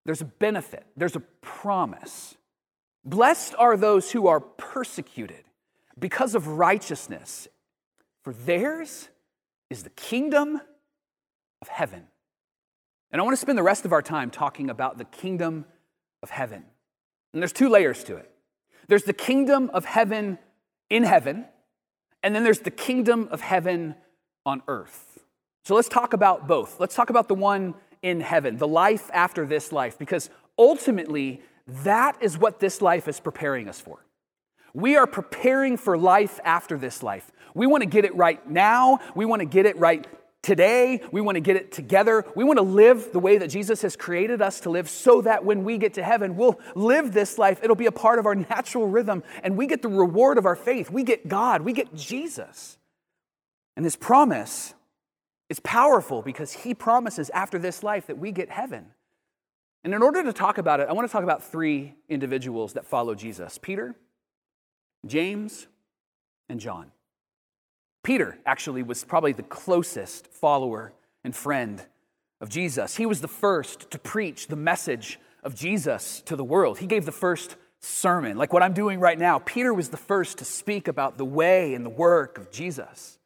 there's 0.07 0.23
a 0.23 0.26
benefit, 0.26 0.87
there's 0.97 1.17
a 1.17 1.23
promise. 1.43 2.37
Blessed 3.05 3.55
are 3.59 3.76
those 3.76 4.12
who 4.12 4.26
are 4.26 4.40
persecuted 4.40 5.45
because 5.99 6.35
of 6.35 6.49
righteousness, 6.49 7.49
for 8.25 8.33
theirs 8.33 9.11
is 9.69 9.83
the 9.83 9.90
kingdom 9.90 10.61
of 11.62 11.69
heaven. 11.69 12.07
And 13.12 13.21
I 13.21 13.25
want 13.25 13.37
to 13.37 13.40
spend 13.40 13.59
the 13.59 13.62
rest 13.62 13.85
of 13.85 13.93
our 13.93 14.02
time 14.02 14.31
talking 14.31 14.71
about 14.71 14.99
the 14.99 15.05
kingdom 15.05 15.64
of 16.23 16.31
heaven. 16.31 16.64
And 17.33 17.43
there's 17.43 17.52
two 17.52 17.69
layers 17.69 18.05
to 18.05 18.17
it 18.17 18.31
there's 18.88 19.05
the 19.05 19.12
kingdom 19.12 19.71
of 19.73 19.85
heaven 19.85 20.38
in 20.88 21.05
heaven, 21.05 21.47
and 22.25 22.35
then 22.35 22.43
there's 22.43 22.59
the 22.61 22.73
kingdom 22.73 23.29
of 23.31 23.40
heaven 23.40 23.95
on 24.45 24.62
earth. 24.67 25.21
So 25.64 25.76
let's 25.76 25.88
talk 25.88 26.12
about 26.12 26.49
both. 26.49 26.81
Let's 26.81 26.97
talk 26.97 27.09
about 27.09 27.29
the 27.29 27.35
one 27.37 27.75
in 28.02 28.21
heaven, 28.21 28.57
the 28.57 28.67
life 28.67 29.09
after 29.12 29.47
this 29.47 29.71
life, 29.71 29.97
because 29.97 30.29
ultimately, 30.59 31.43
that 31.85 32.21
is 32.21 32.37
what 32.37 32.59
this 32.59 32.83
life 32.83 33.07
is 33.07 33.21
preparing 33.21 33.69
us 33.69 33.81
for. 33.81 34.05
We 34.75 34.97
are 34.97 35.07
preparing 35.07 35.76
for 35.76 35.97
life 35.97 36.40
after 36.45 36.76
this 36.76 37.02
life. 37.02 37.31
We 37.55 37.67
want 37.67 37.83
to 37.83 37.88
get 37.88 38.05
it 38.05 38.14
right 38.17 38.45
now. 38.49 38.99
We 39.14 39.25
want 39.25 39.40
to 39.40 39.47
get 39.47 39.67
it 39.67 39.76
right 39.79 40.07
today. 40.42 41.00
We 41.12 41.20
want 41.20 41.37
to 41.37 41.40
get 41.40 41.56
it 41.56 41.73
together. 41.73 42.25
We 42.35 42.44
want 42.44 42.59
to 42.59 42.64
live 42.64 43.12
the 43.12 43.18
way 43.18 43.38
that 43.38 43.49
Jesus 43.49 43.82
has 43.82 43.97
created 43.97 44.40
us 44.40 44.61
to 44.61 44.70
live 44.70 44.88
so 44.88 45.20
that 45.23 45.44
when 45.44 45.64
we 45.64 45.78
get 45.78 45.94
to 45.94 46.02
heaven, 46.02 46.37
we'll 46.37 46.59
live 46.75 47.12
this 47.12 47.38
life. 47.38 47.61
It'll 47.62 47.76
be 47.76 47.87
a 47.87 47.92
part 47.92 48.18
of 48.18 48.26
our 48.26 48.35
natural 48.35 48.87
rhythm, 48.87 49.23
and 49.42 49.56
we 49.56 49.66
get 49.66 49.82
the 49.82 49.88
reward 49.88 50.38
of 50.38 50.47
our 50.47 50.56
faith. 50.56 50.90
We 50.90 51.04
get 51.04 51.28
God, 51.28 51.62
we 51.62 51.73
get 51.73 51.94
Jesus. 51.94 52.78
And 53.76 53.85
this 53.85 53.97
promise 53.97 54.75
is 55.49 55.61
powerful 55.61 56.23
because 56.23 56.52
he 56.52 56.75
promises 56.75 57.30
after 57.30 57.59
this 57.59 57.82
life 57.82 58.06
that 58.06 58.18
we 58.18 58.32
get 58.32 58.50
heaven. 58.50 58.87
And 59.82 59.94
in 59.94 60.02
order 60.02 60.23
to 60.23 60.32
talk 60.32 60.59
about 60.59 60.80
it, 60.80 60.88
I 60.88 60.92
want 60.92 61.09
to 61.09 61.12
talk 61.12 61.23
about 61.23 61.42
three 61.42 61.94
individuals 62.09 62.75
that 62.75 62.87
follow 62.87 63.14
Jesus 63.14 63.59
Peter, 63.59 63.97
James, 65.06 65.66
and 66.49 66.61
John. 66.61 66.92
Peter 68.02 68.38
actually 68.47 68.83
was 68.83 69.04
probably 69.04 69.33
the 69.33 69.42
closest 69.42 70.26
follower 70.28 70.92
and 71.23 71.35
friend 71.37 71.85
of 72.40 72.49
Jesus. 72.49 72.97
He 72.97 73.07
was 73.07 73.21
the 73.21 73.28
first 73.28 73.90
to 73.90 73.99
preach 73.99 74.47
the 74.47 74.57
message 74.57 75.19
of 75.42 75.54
Jesus 75.54 76.23
to 76.23 76.37
the 76.37 76.45
world. 76.45 76.78
He 76.78 76.87
gave 76.87 77.04
the 77.04 77.12
first 77.12 77.57
sermon, 77.80 78.37
like 78.37 78.52
what 78.52 78.62
I'm 78.62 78.73
doing 78.73 79.00
right 79.00 79.19
now. 79.19 79.38
Peter 79.38 79.73
was 79.73 79.88
the 79.88 79.97
first 79.97 80.38
to 80.38 80.45
speak 80.45 80.88
about 80.88 81.19
the 81.19 81.25
way 81.25 81.75
and 81.75 81.85
the 81.85 81.90
work 81.90 82.38
of 82.38 82.50
Jesus. 82.50 83.19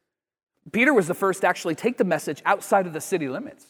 Peter 0.71 0.93
was 0.93 1.07
the 1.07 1.13
first 1.13 1.41
to 1.41 1.47
actually 1.47 1.75
take 1.75 1.97
the 1.97 2.03
message 2.03 2.41
outside 2.45 2.87
of 2.87 2.93
the 2.93 3.01
city 3.01 3.27
limits. 3.27 3.65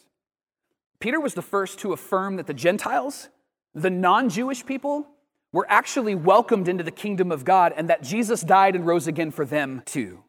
Peter 0.98 1.20
was 1.20 1.34
the 1.34 1.42
first 1.42 1.78
to 1.80 1.92
affirm 1.92 2.36
that 2.36 2.46
the 2.46 2.54
Gentiles, 2.54 3.28
the 3.74 3.90
non 3.90 4.28
Jewish 4.28 4.64
people, 4.64 5.06
were 5.52 5.66
actually 5.68 6.14
welcomed 6.14 6.68
into 6.68 6.84
the 6.84 6.90
kingdom 6.90 7.30
of 7.30 7.44
God 7.44 7.72
and 7.76 7.88
that 7.88 8.02
Jesus 8.02 8.40
died 8.40 8.74
and 8.74 8.86
rose 8.86 9.06
again 9.06 9.30
for 9.30 9.44
them 9.44 9.82
too. 9.84 10.22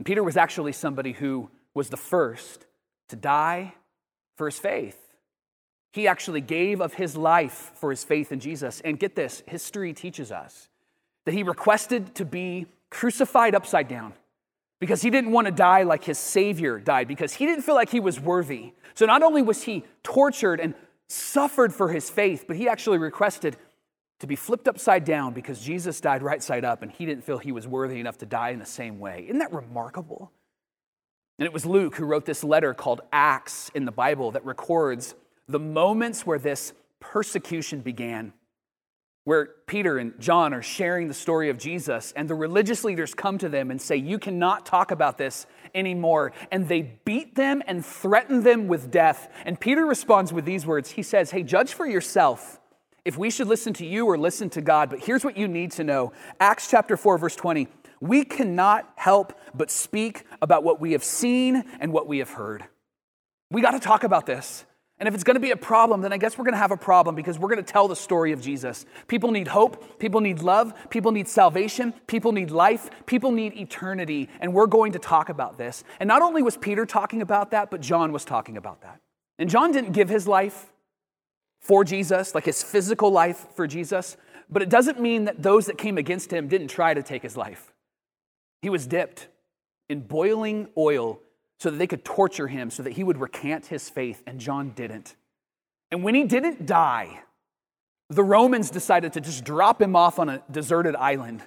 And 0.00 0.06
Peter 0.06 0.24
was 0.24 0.38
actually 0.38 0.72
somebody 0.72 1.12
who 1.12 1.50
was 1.74 1.90
the 1.90 1.96
first 1.98 2.64
to 3.10 3.16
die 3.16 3.74
for 4.38 4.46
his 4.46 4.58
faith. 4.58 4.96
He 5.92 6.08
actually 6.08 6.40
gave 6.40 6.80
of 6.80 6.94
his 6.94 7.18
life 7.18 7.72
for 7.74 7.90
his 7.90 8.02
faith 8.02 8.32
in 8.32 8.40
Jesus. 8.40 8.80
And 8.80 8.98
get 8.98 9.14
this 9.14 9.42
history 9.46 9.92
teaches 9.92 10.32
us 10.32 10.70
that 11.26 11.34
he 11.34 11.42
requested 11.42 12.14
to 12.14 12.24
be 12.24 12.64
crucified 12.88 13.54
upside 13.54 13.88
down 13.88 14.14
because 14.80 15.02
he 15.02 15.10
didn't 15.10 15.32
want 15.32 15.48
to 15.48 15.52
die 15.52 15.82
like 15.82 16.04
his 16.04 16.16
Savior 16.18 16.78
died, 16.78 17.06
because 17.06 17.34
he 17.34 17.44
didn't 17.44 17.64
feel 17.64 17.74
like 17.74 17.90
he 17.90 18.00
was 18.00 18.18
worthy. 18.18 18.72
So 18.94 19.04
not 19.04 19.22
only 19.22 19.42
was 19.42 19.64
he 19.64 19.84
tortured 20.02 20.60
and 20.60 20.72
suffered 21.08 21.74
for 21.74 21.92
his 21.92 22.08
faith, 22.08 22.46
but 22.48 22.56
he 22.56 22.70
actually 22.70 22.96
requested 22.96 23.58
to 24.20 24.26
be 24.26 24.36
flipped 24.36 24.68
upside 24.68 25.04
down 25.04 25.34
because 25.34 25.60
Jesus 25.60 26.00
died 26.00 26.22
right 26.22 26.42
side 26.42 26.64
up 26.64 26.82
and 26.82 26.92
he 26.92 27.04
didn't 27.04 27.24
feel 27.24 27.38
he 27.38 27.52
was 27.52 27.66
worthy 27.66 28.00
enough 28.00 28.18
to 28.18 28.26
die 28.26 28.50
in 28.50 28.58
the 28.58 28.66
same 28.66 28.98
way. 28.98 29.24
Isn't 29.26 29.38
that 29.38 29.52
remarkable? 29.52 30.30
And 31.38 31.46
it 31.46 31.52
was 31.52 31.66
Luke 31.66 31.96
who 31.96 32.04
wrote 32.04 32.26
this 32.26 32.44
letter 32.44 32.74
called 32.74 33.00
Acts 33.12 33.70
in 33.74 33.86
the 33.86 33.92
Bible 33.92 34.30
that 34.32 34.44
records 34.44 35.14
the 35.48 35.58
moments 35.58 36.26
where 36.26 36.38
this 36.38 36.72
persecution 37.00 37.80
began 37.80 38.34
where 39.24 39.50
Peter 39.66 39.98
and 39.98 40.18
John 40.18 40.54
are 40.54 40.62
sharing 40.62 41.08
the 41.08 41.14
story 41.14 41.50
of 41.50 41.58
Jesus, 41.58 42.12
and 42.16 42.28
the 42.28 42.34
religious 42.34 42.84
leaders 42.84 43.14
come 43.14 43.38
to 43.38 43.48
them 43.48 43.70
and 43.70 43.80
say, 43.80 43.96
You 43.96 44.18
cannot 44.18 44.64
talk 44.64 44.90
about 44.90 45.18
this 45.18 45.46
anymore. 45.74 46.32
And 46.50 46.66
they 46.66 46.98
beat 47.04 47.34
them 47.34 47.62
and 47.66 47.84
threaten 47.84 48.42
them 48.42 48.66
with 48.66 48.90
death. 48.90 49.28
And 49.44 49.60
Peter 49.60 49.84
responds 49.84 50.32
with 50.32 50.44
these 50.44 50.64
words 50.66 50.92
He 50.92 51.02
says, 51.02 51.30
Hey, 51.30 51.42
judge 51.42 51.74
for 51.74 51.86
yourself 51.86 52.59
if 53.04 53.16
we 53.16 53.30
should 53.30 53.46
listen 53.46 53.72
to 53.74 53.86
you 53.86 54.06
or 54.06 54.18
listen 54.18 54.50
to 54.50 54.60
God. 54.60 54.90
But 54.90 55.00
here's 55.00 55.24
what 55.24 55.36
you 55.36 55.48
need 55.48 55.72
to 55.72 55.84
know 55.84 56.12
Acts 56.38 56.68
chapter 56.70 56.96
4, 56.96 57.18
verse 57.18 57.36
20. 57.36 57.68
We 58.00 58.24
cannot 58.24 58.90
help 58.96 59.38
but 59.54 59.70
speak 59.70 60.24
about 60.40 60.64
what 60.64 60.80
we 60.80 60.92
have 60.92 61.04
seen 61.04 61.64
and 61.80 61.92
what 61.92 62.06
we 62.06 62.18
have 62.18 62.30
heard. 62.30 62.64
We 63.50 63.60
got 63.60 63.72
to 63.72 63.80
talk 63.80 64.04
about 64.04 64.26
this. 64.26 64.64
And 65.00 65.08
if 65.08 65.14
it's 65.14 65.24
going 65.24 65.36
to 65.36 65.40
be 65.40 65.50
a 65.50 65.56
problem, 65.56 66.02
then 66.02 66.12
I 66.12 66.18
guess 66.18 66.36
we're 66.36 66.44
going 66.44 66.52
to 66.54 66.58
have 66.58 66.72
a 66.72 66.76
problem 66.76 67.14
because 67.14 67.38
we're 67.38 67.48
going 67.48 67.64
to 67.64 67.72
tell 67.72 67.88
the 67.88 67.96
story 67.96 68.32
of 68.32 68.42
Jesus. 68.42 68.84
People 69.08 69.30
need 69.30 69.48
hope, 69.48 69.98
people 69.98 70.20
need 70.20 70.40
love, 70.40 70.74
people 70.90 71.10
need 71.10 71.26
salvation, 71.26 71.94
people 72.06 72.32
need 72.32 72.50
life, 72.50 72.90
people 73.06 73.32
need 73.32 73.54
eternity. 73.54 74.28
And 74.40 74.52
we're 74.52 74.66
going 74.66 74.92
to 74.92 74.98
talk 74.98 75.30
about 75.30 75.56
this. 75.56 75.84
And 76.00 76.06
not 76.06 76.20
only 76.20 76.42
was 76.42 76.58
Peter 76.58 76.84
talking 76.84 77.22
about 77.22 77.50
that, 77.52 77.70
but 77.70 77.80
John 77.80 78.12
was 78.12 78.26
talking 78.26 78.58
about 78.58 78.82
that. 78.82 79.00
And 79.38 79.48
John 79.48 79.72
didn't 79.72 79.92
give 79.92 80.10
his 80.10 80.28
life 80.28 80.70
for 81.60 81.84
Jesus, 81.84 82.34
like 82.34 82.44
his 82.44 82.62
physical 82.62 83.10
life 83.10 83.46
for 83.54 83.66
Jesus, 83.66 84.16
but 84.48 84.62
it 84.62 84.68
doesn't 84.68 85.00
mean 85.00 85.24
that 85.26 85.42
those 85.42 85.66
that 85.66 85.78
came 85.78 85.98
against 85.98 86.32
him 86.32 86.48
didn't 86.48 86.68
try 86.68 86.94
to 86.94 87.02
take 87.02 87.22
his 87.22 87.36
life. 87.36 87.72
He 88.62 88.70
was 88.70 88.86
dipped 88.86 89.28
in 89.88 90.00
boiling 90.00 90.68
oil 90.76 91.20
so 91.58 91.70
that 91.70 91.76
they 91.76 91.86
could 91.86 92.04
torture 92.04 92.48
him, 92.48 92.70
so 92.70 92.82
that 92.82 92.94
he 92.94 93.04
would 93.04 93.18
recant 93.18 93.66
his 93.66 93.88
faith, 93.90 94.22
and 94.26 94.40
John 94.40 94.70
didn't. 94.70 95.14
And 95.90 96.02
when 96.02 96.14
he 96.14 96.24
didn't 96.24 96.66
die, 96.66 97.20
the 98.08 98.24
Romans 98.24 98.70
decided 98.70 99.12
to 99.12 99.20
just 99.20 99.44
drop 99.44 99.80
him 99.80 99.94
off 99.94 100.18
on 100.18 100.28
a 100.28 100.42
deserted 100.50 100.96
island. 100.96 101.42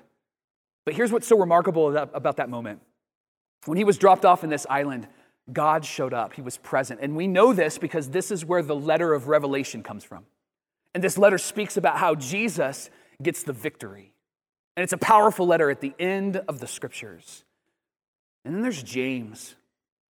But 0.86 0.94
here's 0.94 1.12
what's 1.12 1.28
so 1.28 1.38
remarkable 1.38 1.98
about 1.98 2.38
that 2.38 2.50
moment. 2.50 2.82
When 3.66 3.78
he 3.78 3.84
was 3.84 3.98
dropped 3.98 4.26
off 4.26 4.44
in 4.44 4.50
this 4.50 4.68
island, 4.70 5.08
God 5.52 5.84
showed 5.84 6.14
up. 6.14 6.34
He 6.34 6.42
was 6.42 6.58
present. 6.58 7.00
And 7.02 7.16
we 7.16 7.28
know 7.28 7.54
this 7.54 7.78
because 7.78 8.10
this 8.10 8.32
is 8.32 8.46
where 8.46 8.62
the 8.62 8.76
letter 8.76 9.14
of 9.14 9.28
Revelation 9.28 9.84
comes 9.84 10.04
from. 10.04 10.26
And 10.94 11.04
this 11.04 11.18
letter 11.18 11.38
speaks 11.38 11.76
about 11.76 11.98
how 11.98 12.16
Jesus 12.16 12.90
gets 13.22 13.44
the 13.44 13.54
victory. 13.54 14.14
And 14.76 14.84
it's 14.84 14.94
a 14.94 14.98
powerful 14.98 15.46
letter 15.46 15.70
at 15.70 15.82
the 15.82 15.94
end 16.00 16.38
of 16.38 16.60
the 16.60 16.68
scriptures. 16.68 17.44
And 18.46 18.56
then 18.56 18.62
there's 18.62 18.84
James 18.84 19.56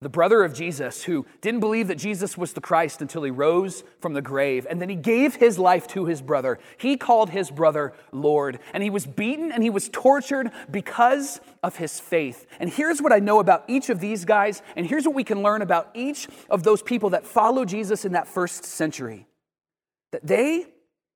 the 0.01 0.09
brother 0.09 0.43
of 0.43 0.53
Jesus, 0.53 1.03
who 1.03 1.27
didn't 1.41 1.59
believe 1.59 1.87
that 1.87 1.99
Jesus 1.99 2.35
was 2.35 2.53
the 2.53 2.61
Christ 2.61 3.01
until 3.01 3.21
he 3.21 3.29
rose 3.29 3.83
from 3.99 4.13
the 4.13 4.21
grave. 4.21 4.65
And 4.67 4.81
then 4.81 4.89
he 4.89 4.95
gave 4.95 5.35
his 5.35 5.59
life 5.59 5.87
to 5.89 6.05
his 6.05 6.23
brother. 6.23 6.57
He 6.77 6.97
called 6.97 7.29
his 7.29 7.51
brother 7.51 7.93
Lord. 8.11 8.57
And 8.73 8.81
he 8.81 8.89
was 8.89 9.05
beaten 9.05 9.51
and 9.51 9.61
he 9.61 9.69
was 9.69 9.89
tortured 9.89 10.51
because 10.71 11.39
of 11.61 11.75
his 11.75 11.99
faith. 11.99 12.47
And 12.59 12.67
here's 12.69 12.99
what 12.99 13.13
I 13.13 13.19
know 13.19 13.39
about 13.39 13.63
each 13.67 13.89
of 13.89 13.99
these 13.99 14.25
guys. 14.25 14.63
And 14.75 14.87
here's 14.87 15.05
what 15.05 15.13
we 15.13 15.23
can 15.23 15.43
learn 15.43 15.61
about 15.61 15.91
each 15.93 16.27
of 16.49 16.63
those 16.63 16.81
people 16.81 17.11
that 17.11 17.25
followed 17.25 17.69
Jesus 17.69 18.03
in 18.03 18.13
that 18.13 18.27
first 18.27 18.65
century 18.65 19.27
that 20.11 20.25
they, 20.25 20.65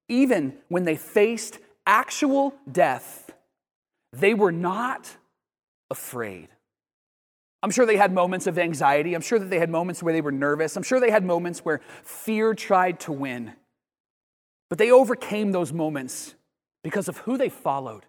even 0.07 0.53
when 0.69 0.85
they 0.85 0.95
faced 0.95 1.59
actual 1.85 2.53
death, 2.71 3.31
they 4.13 4.33
were 4.33 4.51
not 4.51 5.17
afraid. 5.89 6.49
I'm 7.65 7.71
sure 7.71 7.87
they 7.87 7.97
had 7.97 8.13
moments 8.13 8.45
of 8.45 8.59
anxiety. 8.59 9.15
I'm 9.15 9.23
sure 9.23 9.39
that 9.39 9.49
they 9.49 9.57
had 9.57 9.71
moments 9.71 10.03
where 10.03 10.13
they 10.13 10.21
were 10.21 10.31
nervous. 10.31 10.77
I'm 10.77 10.83
sure 10.83 10.99
they 10.99 11.09
had 11.09 11.25
moments 11.25 11.65
where 11.65 11.81
fear 12.03 12.53
tried 12.53 12.99
to 13.01 13.11
win. 13.11 13.53
But 14.69 14.77
they 14.77 14.91
overcame 14.91 15.51
those 15.51 15.73
moments 15.73 16.35
because 16.83 17.07
of 17.07 17.17
who 17.17 17.39
they 17.39 17.49
followed. 17.49 18.05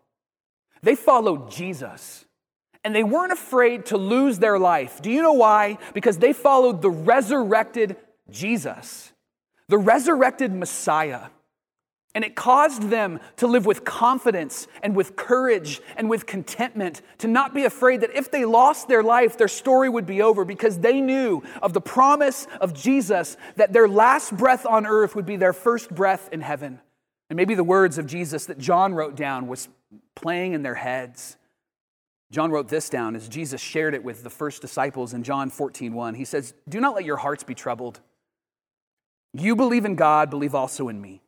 They 0.82 0.94
followed 0.94 1.50
Jesus. 1.50 2.26
And 2.84 2.94
they 2.94 3.02
weren't 3.02 3.32
afraid 3.32 3.86
to 3.86 3.96
lose 3.96 4.38
their 4.40 4.58
life. 4.58 5.00
Do 5.00 5.10
you 5.10 5.22
know 5.22 5.32
why? 5.32 5.78
Because 5.94 6.18
they 6.18 6.34
followed 6.34 6.82
the 6.82 6.90
resurrected 6.90 7.96
Jesus, 8.28 9.10
the 9.68 9.78
resurrected 9.78 10.52
Messiah. 10.52 11.28
And 12.14 12.24
it 12.24 12.34
caused 12.34 12.88
them 12.88 13.20
to 13.36 13.46
live 13.46 13.66
with 13.66 13.84
confidence 13.84 14.68
and 14.82 14.96
with 14.96 15.16
courage 15.16 15.82
and 15.96 16.08
with 16.08 16.24
contentment, 16.24 17.02
to 17.18 17.28
not 17.28 17.52
be 17.52 17.64
afraid 17.64 18.00
that 18.00 18.16
if 18.16 18.30
they 18.30 18.46
lost 18.46 18.88
their 18.88 19.02
life, 19.02 19.36
their 19.36 19.48
story 19.48 19.90
would 19.90 20.06
be 20.06 20.22
over 20.22 20.44
because 20.44 20.78
they 20.78 21.02
knew 21.02 21.42
of 21.60 21.74
the 21.74 21.80
promise 21.80 22.46
of 22.60 22.72
Jesus 22.72 23.36
that 23.56 23.74
their 23.74 23.86
last 23.86 24.34
breath 24.34 24.64
on 24.64 24.86
earth 24.86 25.14
would 25.14 25.26
be 25.26 25.36
their 25.36 25.52
first 25.52 25.94
breath 25.94 26.30
in 26.32 26.40
heaven. 26.40 26.80
And 27.28 27.36
maybe 27.36 27.54
the 27.54 27.64
words 27.64 27.98
of 27.98 28.06
Jesus 28.06 28.46
that 28.46 28.58
John 28.58 28.94
wrote 28.94 29.16
down 29.16 29.48
was 29.48 29.68
playing 30.14 30.52
in 30.52 30.62
their 30.62 30.74
heads. 30.74 31.36
John 32.30 32.50
wrote 32.50 32.68
this 32.68 32.88
down 32.88 33.14
as 33.14 33.28
Jesus 33.28 33.60
shared 33.60 33.94
it 33.94 34.02
with 34.02 34.22
the 34.22 34.30
first 34.30 34.60
disciples 34.60 35.14
in 35.14 35.22
John 35.22 35.50
14 35.50 35.92
1. 35.92 36.14
He 36.14 36.24
says, 36.24 36.54
Do 36.68 36.80
not 36.80 36.94
let 36.94 37.04
your 37.04 37.16
hearts 37.16 37.44
be 37.44 37.54
troubled. 37.54 38.00
You 39.32 39.54
believe 39.54 39.84
in 39.84 39.96
God, 39.96 40.30
believe 40.30 40.54
also 40.54 40.88
in 40.88 41.00
me. 41.00 41.20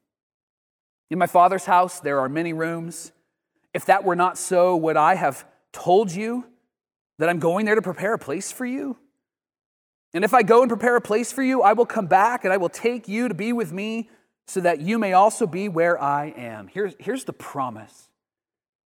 In 1.10 1.18
my 1.18 1.26
Father's 1.26 1.64
house, 1.64 2.00
there 2.00 2.20
are 2.20 2.28
many 2.28 2.52
rooms. 2.52 3.12
If 3.72 3.86
that 3.86 4.04
were 4.04 4.16
not 4.16 4.36
so, 4.36 4.76
would 4.76 4.96
I 4.96 5.14
have 5.14 5.46
told 5.72 6.12
you 6.12 6.44
that 7.18 7.28
I'm 7.28 7.38
going 7.38 7.66
there 7.66 7.74
to 7.74 7.82
prepare 7.82 8.14
a 8.14 8.18
place 8.18 8.52
for 8.52 8.66
you? 8.66 8.96
And 10.14 10.24
if 10.24 10.34
I 10.34 10.42
go 10.42 10.62
and 10.62 10.68
prepare 10.68 10.96
a 10.96 11.00
place 11.00 11.32
for 11.32 11.42
you, 11.42 11.62
I 11.62 11.74
will 11.74 11.86
come 11.86 12.06
back 12.06 12.44
and 12.44 12.52
I 12.52 12.56
will 12.56 12.70
take 12.70 13.08
you 13.08 13.28
to 13.28 13.34
be 13.34 13.52
with 13.52 13.72
me 13.72 14.08
so 14.46 14.60
that 14.60 14.80
you 14.80 14.98
may 14.98 15.12
also 15.12 15.46
be 15.46 15.68
where 15.68 16.00
I 16.02 16.32
am. 16.36 16.68
Here's, 16.68 16.94
here's 16.98 17.24
the 17.24 17.34
promise 17.34 18.08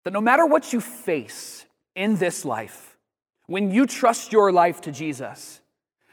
that 0.05 0.13
no 0.13 0.21
matter 0.21 0.45
what 0.45 0.73
you 0.73 0.81
face 0.81 1.65
in 1.95 2.17
this 2.17 2.45
life, 2.45 2.99
when 3.47 3.71
you 3.71 3.87
trust 3.87 4.33
your 4.33 4.51
life 4.51 4.81
to 4.83 4.93
Jesus, 4.93 5.62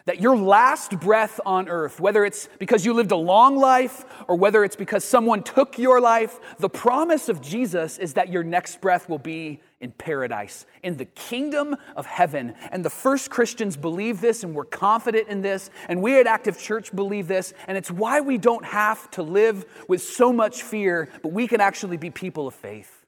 that 0.10 0.20
your 0.20 0.36
last 0.36 1.00
breath 1.00 1.40
on 1.46 1.70
earth, 1.70 2.00
whether 2.00 2.26
it's 2.26 2.50
because 2.58 2.84
you 2.84 2.94
lived 2.94 3.12
a 3.12 3.16
long 3.16 3.56
life 3.56 4.06
or 4.28 4.36
whether 4.36 4.64
it's 4.64 4.76
because 4.76 5.04
someone 5.04 5.44
took 5.44 5.78
your 5.78 6.02
life, 6.02 6.40
the 6.58 6.68
promise 6.68 7.30
of 7.30 7.42
Jesus 7.42 8.00
is 8.00 8.16
that 8.16 8.30
your 8.30 8.42
next 8.42 8.82
breath 8.82 9.08
will 9.08 9.20
be 9.20 9.62
in 9.80 9.92
paradise, 9.92 10.66
in 10.82 10.98
the 10.98 11.06
kingdom 11.06 11.76
of 11.96 12.08
heaven. 12.08 12.56
And 12.72 12.84
the 12.84 12.90
first 12.90 13.30
Christians 13.30 13.78
believe 13.78 14.20
this 14.20 14.44
and 14.44 14.56
we're 14.56 14.66
confident 14.66 15.28
in 15.28 15.44
this. 15.44 15.70
And 15.88 16.02
we 16.02 16.20
at 16.20 16.26
Active 16.26 16.58
Church 16.58 16.92
believe 16.96 17.28
this. 17.28 17.54
And 17.68 17.78
it's 17.78 17.92
why 17.92 18.20
we 18.20 18.40
don't 18.40 18.66
have 18.66 19.12
to 19.12 19.22
live 19.22 19.64
with 19.88 20.02
so 20.02 20.34
much 20.34 20.64
fear, 20.64 21.08
but 21.22 21.34
we 21.34 21.48
can 21.48 21.62
actually 21.62 21.98
be 21.98 22.10
people 22.10 22.48
of 22.48 22.56
faith. 22.56 23.06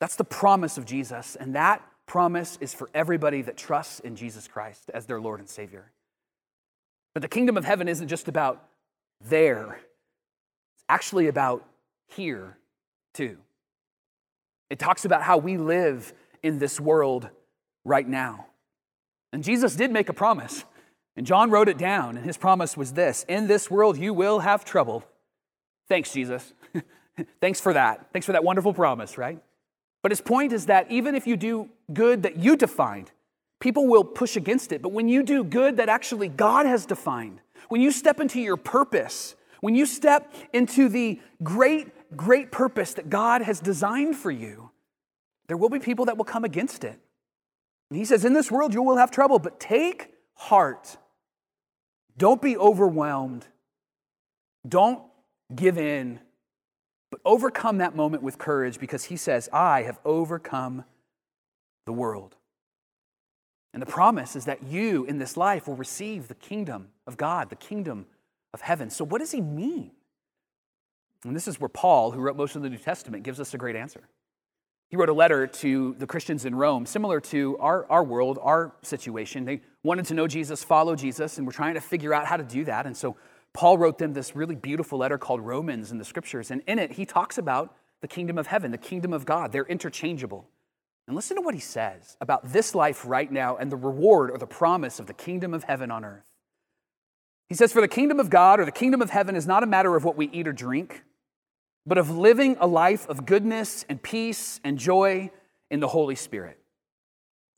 That's 0.00 0.16
the 0.16 0.24
promise 0.24 0.76
of 0.76 0.84
Jesus. 0.84 1.34
And 1.34 1.54
that 1.54 1.82
promise 2.04 2.58
is 2.60 2.74
for 2.74 2.90
everybody 2.92 3.40
that 3.40 3.56
trusts 3.56 4.00
in 4.00 4.16
Jesus 4.16 4.46
Christ 4.46 4.90
as 4.92 5.06
their 5.06 5.18
Lord 5.18 5.40
and 5.40 5.48
Savior. 5.48 5.93
But 7.14 7.22
the 7.22 7.28
kingdom 7.28 7.56
of 7.56 7.64
heaven 7.64 7.88
isn't 7.88 8.08
just 8.08 8.28
about 8.28 8.62
there, 9.20 9.80
it's 10.74 10.84
actually 10.88 11.28
about 11.28 11.64
here 12.08 12.58
too. 13.14 13.38
It 14.68 14.78
talks 14.78 15.04
about 15.04 15.22
how 15.22 15.38
we 15.38 15.56
live 15.56 16.12
in 16.42 16.58
this 16.58 16.80
world 16.80 17.28
right 17.84 18.06
now. 18.06 18.46
And 19.32 19.44
Jesus 19.44 19.76
did 19.76 19.90
make 19.90 20.08
a 20.08 20.12
promise, 20.12 20.64
and 21.16 21.26
John 21.26 21.50
wrote 21.50 21.68
it 21.68 21.78
down, 21.78 22.16
and 22.16 22.26
his 22.26 22.36
promise 22.36 22.76
was 22.76 22.92
this 22.92 23.24
In 23.28 23.46
this 23.46 23.70
world 23.70 23.96
you 23.96 24.12
will 24.12 24.40
have 24.40 24.64
trouble. 24.64 25.04
Thanks, 25.88 26.12
Jesus. 26.12 26.52
Thanks 27.40 27.60
for 27.60 27.72
that. 27.72 28.08
Thanks 28.12 28.26
for 28.26 28.32
that 28.32 28.42
wonderful 28.42 28.72
promise, 28.72 29.16
right? 29.16 29.40
But 30.02 30.12
his 30.12 30.20
point 30.20 30.52
is 30.52 30.66
that 30.66 30.90
even 30.90 31.14
if 31.14 31.26
you 31.26 31.36
do 31.36 31.68
good 31.92 32.24
that 32.24 32.36
you 32.36 32.56
defined, 32.56 33.10
People 33.64 33.86
will 33.86 34.04
push 34.04 34.36
against 34.36 34.72
it. 34.72 34.82
But 34.82 34.92
when 34.92 35.08
you 35.08 35.22
do 35.22 35.42
good 35.42 35.78
that 35.78 35.88
actually 35.88 36.28
God 36.28 36.66
has 36.66 36.84
defined, 36.84 37.40
when 37.70 37.80
you 37.80 37.92
step 37.92 38.20
into 38.20 38.38
your 38.38 38.58
purpose, 38.58 39.36
when 39.62 39.74
you 39.74 39.86
step 39.86 40.34
into 40.52 40.90
the 40.90 41.18
great, 41.42 41.88
great 42.14 42.52
purpose 42.52 42.92
that 42.92 43.08
God 43.08 43.40
has 43.40 43.60
designed 43.60 44.16
for 44.16 44.30
you, 44.30 44.70
there 45.48 45.56
will 45.56 45.70
be 45.70 45.78
people 45.78 46.04
that 46.04 46.18
will 46.18 46.26
come 46.26 46.44
against 46.44 46.84
it. 46.84 47.00
And 47.88 47.98
he 47.98 48.04
says, 48.04 48.26
In 48.26 48.34
this 48.34 48.50
world 48.50 48.74
you 48.74 48.82
will 48.82 48.98
have 48.98 49.10
trouble, 49.10 49.38
but 49.38 49.58
take 49.58 50.12
heart. 50.34 50.98
Don't 52.18 52.42
be 52.42 52.58
overwhelmed. 52.58 53.46
Don't 54.68 55.02
give 55.54 55.78
in, 55.78 56.20
but 57.10 57.22
overcome 57.24 57.78
that 57.78 57.96
moment 57.96 58.22
with 58.22 58.36
courage 58.36 58.78
because 58.78 59.04
he 59.04 59.16
says, 59.16 59.48
I 59.54 59.84
have 59.84 59.98
overcome 60.04 60.84
the 61.86 61.94
world. 61.94 62.36
And 63.74 63.82
the 63.82 63.86
promise 63.86 64.36
is 64.36 64.44
that 64.44 64.62
you 64.62 65.04
in 65.04 65.18
this 65.18 65.36
life 65.36 65.66
will 65.66 65.74
receive 65.74 66.28
the 66.28 66.34
kingdom 66.36 66.88
of 67.08 67.16
God, 67.16 67.50
the 67.50 67.56
kingdom 67.56 68.06
of 68.54 68.60
heaven. 68.60 68.88
So, 68.88 69.04
what 69.04 69.18
does 69.18 69.32
he 69.32 69.40
mean? 69.40 69.90
And 71.24 71.34
this 71.34 71.48
is 71.48 71.58
where 71.58 71.68
Paul, 71.68 72.12
who 72.12 72.20
wrote 72.20 72.36
most 72.36 72.54
of 72.54 72.62
the 72.62 72.70
New 72.70 72.78
Testament, 72.78 73.24
gives 73.24 73.40
us 73.40 73.52
a 73.52 73.58
great 73.58 73.74
answer. 73.74 74.02
He 74.90 74.96
wrote 74.96 75.08
a 75.08 75.14
letter 75.14 75.48
to 75.48 75.96
the 75.98 76.06
Christians 76.06 76.44
in 76.44 76.54
Rome, 76.54 76.86
similar 76.86 77.20
to 77.20 77.58
our, 77.58 77.84
our 77.90 78.04
world, 78.04 78.38
our 78.40 78.76
situation. 78.82 79.44
They 79.44 79.60
wanted 79.82 80.04
to 80.06 80.14
know 80.14 80.28
Jesus, 80.28 80.62
follow 80.62 80.94
Jesus, 80.94 81.38
and 81.38 81.46
we're 81.46 81.52
trying 81.52 81.74
to 81.74 81.80
figure 81.80 82.14
out 82.14 82.26
how 82.26 82.36
to 82.36 82.44
do 82.44 82.64
that. 82.66 82.86
And 82.86 82.96
so 82.96 83.16
Paul 83.54 83.76
wrote 83.76 83.98
them 83.98 84.12
this 84.12 84.36
really 84.36 84.54
beautiful 84.54 84.98
letter 84.98 85.18
called 85.18 85.40
Romans 85.40 85.90
in 85.90 85.98
the 85.98 86.04
scriptures. 86.04 86.52
And 86.52 86.62
in 86.68 86.78
it, 86.78 86.92
he 86.92 87.06
talks 87.06 87.38
about 87.38 87.74
the 88.02 88.08
kingdom 88.08 88.38
of 88.38 88.46
heaven, 88.46 88.70
the 88.70 88.78
kingdom 88.78 89.12
of 89.12 89.24
God. 89.24 89.50
They're 89.50 89.64
interchangeable. 89.64 90.46
And 91.06 91.14
listen 91.14 91.36
to 91.36 91.42
what 91.42 91.54
he 91.54 91.60
says 91.60 92.16
about 92.20 92.52
this 92.52 92.74
life 92.74 93.04
right 93.06 93.30
now 93.30 93.56
and 93.56 93.70
the 93.70 93.76
reward 93.76 94.30
or 94.30 94.38
the 94.38 94.46
promise 94.46 94.98
of 94.98 95.06
the 95.06 95.12
kingdom 95.12 95.52
of 95.52 95.64
heaven 95.64 95.90
on 95.90 96.04
earth. 96.04 96.30
He 97.48 97.54
says, 97.54 97.72
For 97.72 97.82
the 97.82 97.88
kingdom 97.88 98.20
of 98.20 98.30
God 98.30 98.58
or 98.58 98.64
the 98.64 98.72
kingdom 98.72 99.02
of 99.02 99.10
heaven 99.10 99.36
is 99.36 99.46
not 99.46 99.62
a 99.62 99.66
matter 99.66 99.96
of 99.96 100.04
what 100.04 100.16
we 100.16 100.30
eat 100.30 100.48
or 100.48 100.52
drink, 100.52 101.04
but 101.86 101.98
of 101.98 102.10
living 102.10 102.56
a 102.58 102.66
life 102.66 103.06
of 103.08 103.26
goodness 103.26 103.84
and 103.88 104.02
peace 104.02 104.60
and 104.64 104.78
joy 104.78 105.30
in 105.70 105.80
the 105.80 105.88
Holy 105.88 106.14
Spirit. 106.14 106.58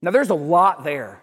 Now, 0.03 0.11
there's 0.11 0.31
a 0.31 0.35
lot 0.35 0.83
there. 0.83 1.23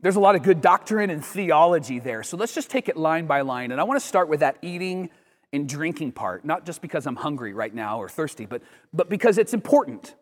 There's 0.00 0.16
a 0.16 0.20
lot 0.20 0.34
of 0.34 0.42
good 0.42 0.60
doctrine 0.60 1.10
and 1.10 1.24
theology 1.24 2.00
there. 2.00 2.24
So 2.24 2.36
let's 2.36 2.54
just 2.54 2.70
take 2.70 2.88
it 2.88 2.96
line 2.96 3.26
by 3.26 3.42
line. 3.42 3.70
And 3.70 3.80
I 3.80 3.84
want 3.84 4.00
to 4.00 4.06
start 4.06 4.28
with 4.28 4.40
that 4.40 4.58
eating 4.60 5.10
and 5.52 5.68
drinking 5.68 6.12
part, 6.12 6.44
not 6.44 6.66
just 6.66 6.82
because 6.82 7.06
I'm 7.06 7.14
hungry 7.14 7.52
right 7.52 7.72
now 7.72 7.98
or 7.98 8.08
thirsty, 8.08 8.46
but, 8.46 8.62
but 8.92 9.08
because 9.08 9.38
it's 9.38 9.54
important. 9.54 10.14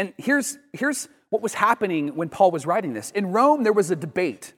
And 0.00 0.14
here's, 0.16 0.56
here's 0.72 1.10
what 1.28 1.42
was 1.42 1.52
happening 1.52 2.16
when 2.16 2.30
Paul 2.30 2.52
was 2.52 2.64
writing 2.64 2.94
this. 2.94 3.10
In 3.10 3.32
Rome, 3.32 3.64
there 3.64 3.72
was 3.74 3.90
a 3.90 3.96
debate 3.96 4.54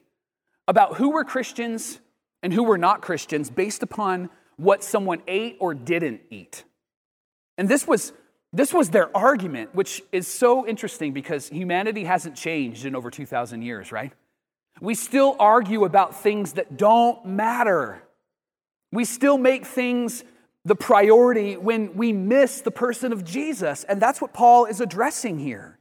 about 0.69 0.95
who 0.95 1.09
were 1.09 1.25
Christians 1.25 1.99
and 2.41 2.53
who 2.53 2.63
were 2.63 2.77
not 2.77 3.01
Christians 3.01 3.49
based 3.49 3.83
upon 3.83 4.29
what 4.55 4.85
someone 4.85 5.21
ate 5.27 5.57
or 5.59 5.73
didn't 5.73 6.21
eat. 6.29 6.63
And 7.57 7.67
this 7.67 7.85
was, 7.85 8.13
this 8.53 8.73
was 8.73 8.91
their 8.91 9.15
argument, 9.15 9.75
which 9.75 10.01
is 10.13 10.29
so 10.29 10.65
interesting 10.65 11.11
because 11.11 11.49
humanity 11.49 12.05
hasn't 12.05 12.37
changed 12.37 12.85
in 12.85 12.95
over 12.95 13.11
2,000 13.11 13.63
years, 13.63 13.91
right? 13.91 14.13
We 14.79 14.95
still 14.95 15.35
argue 15.41 15.83
about 15.83 16.15
things 16.15 16.53
that 16.53 16.77
don't 16.77 17.25
matter. 17.25 18.01
We 18.93 19.03
still 19.03 19.37
make 19.37 19.65
things 19.65 20.23
the 20.65 20.75
priority 20.75 21.57
when 21.57 21.95
we 21.95 22.13
miss 22.13 22.61
the 22.61 22.71
person 22.71 23.11
of 23.11 23.23
Jesus. 23.23 23.83
And 23.83 24.01
that's 24.01 24.21
what 24.21 24.33
Paul 24.33 24.65
is 24.65 24.79
addressing 24.79 25.39
here. 25.39 25.77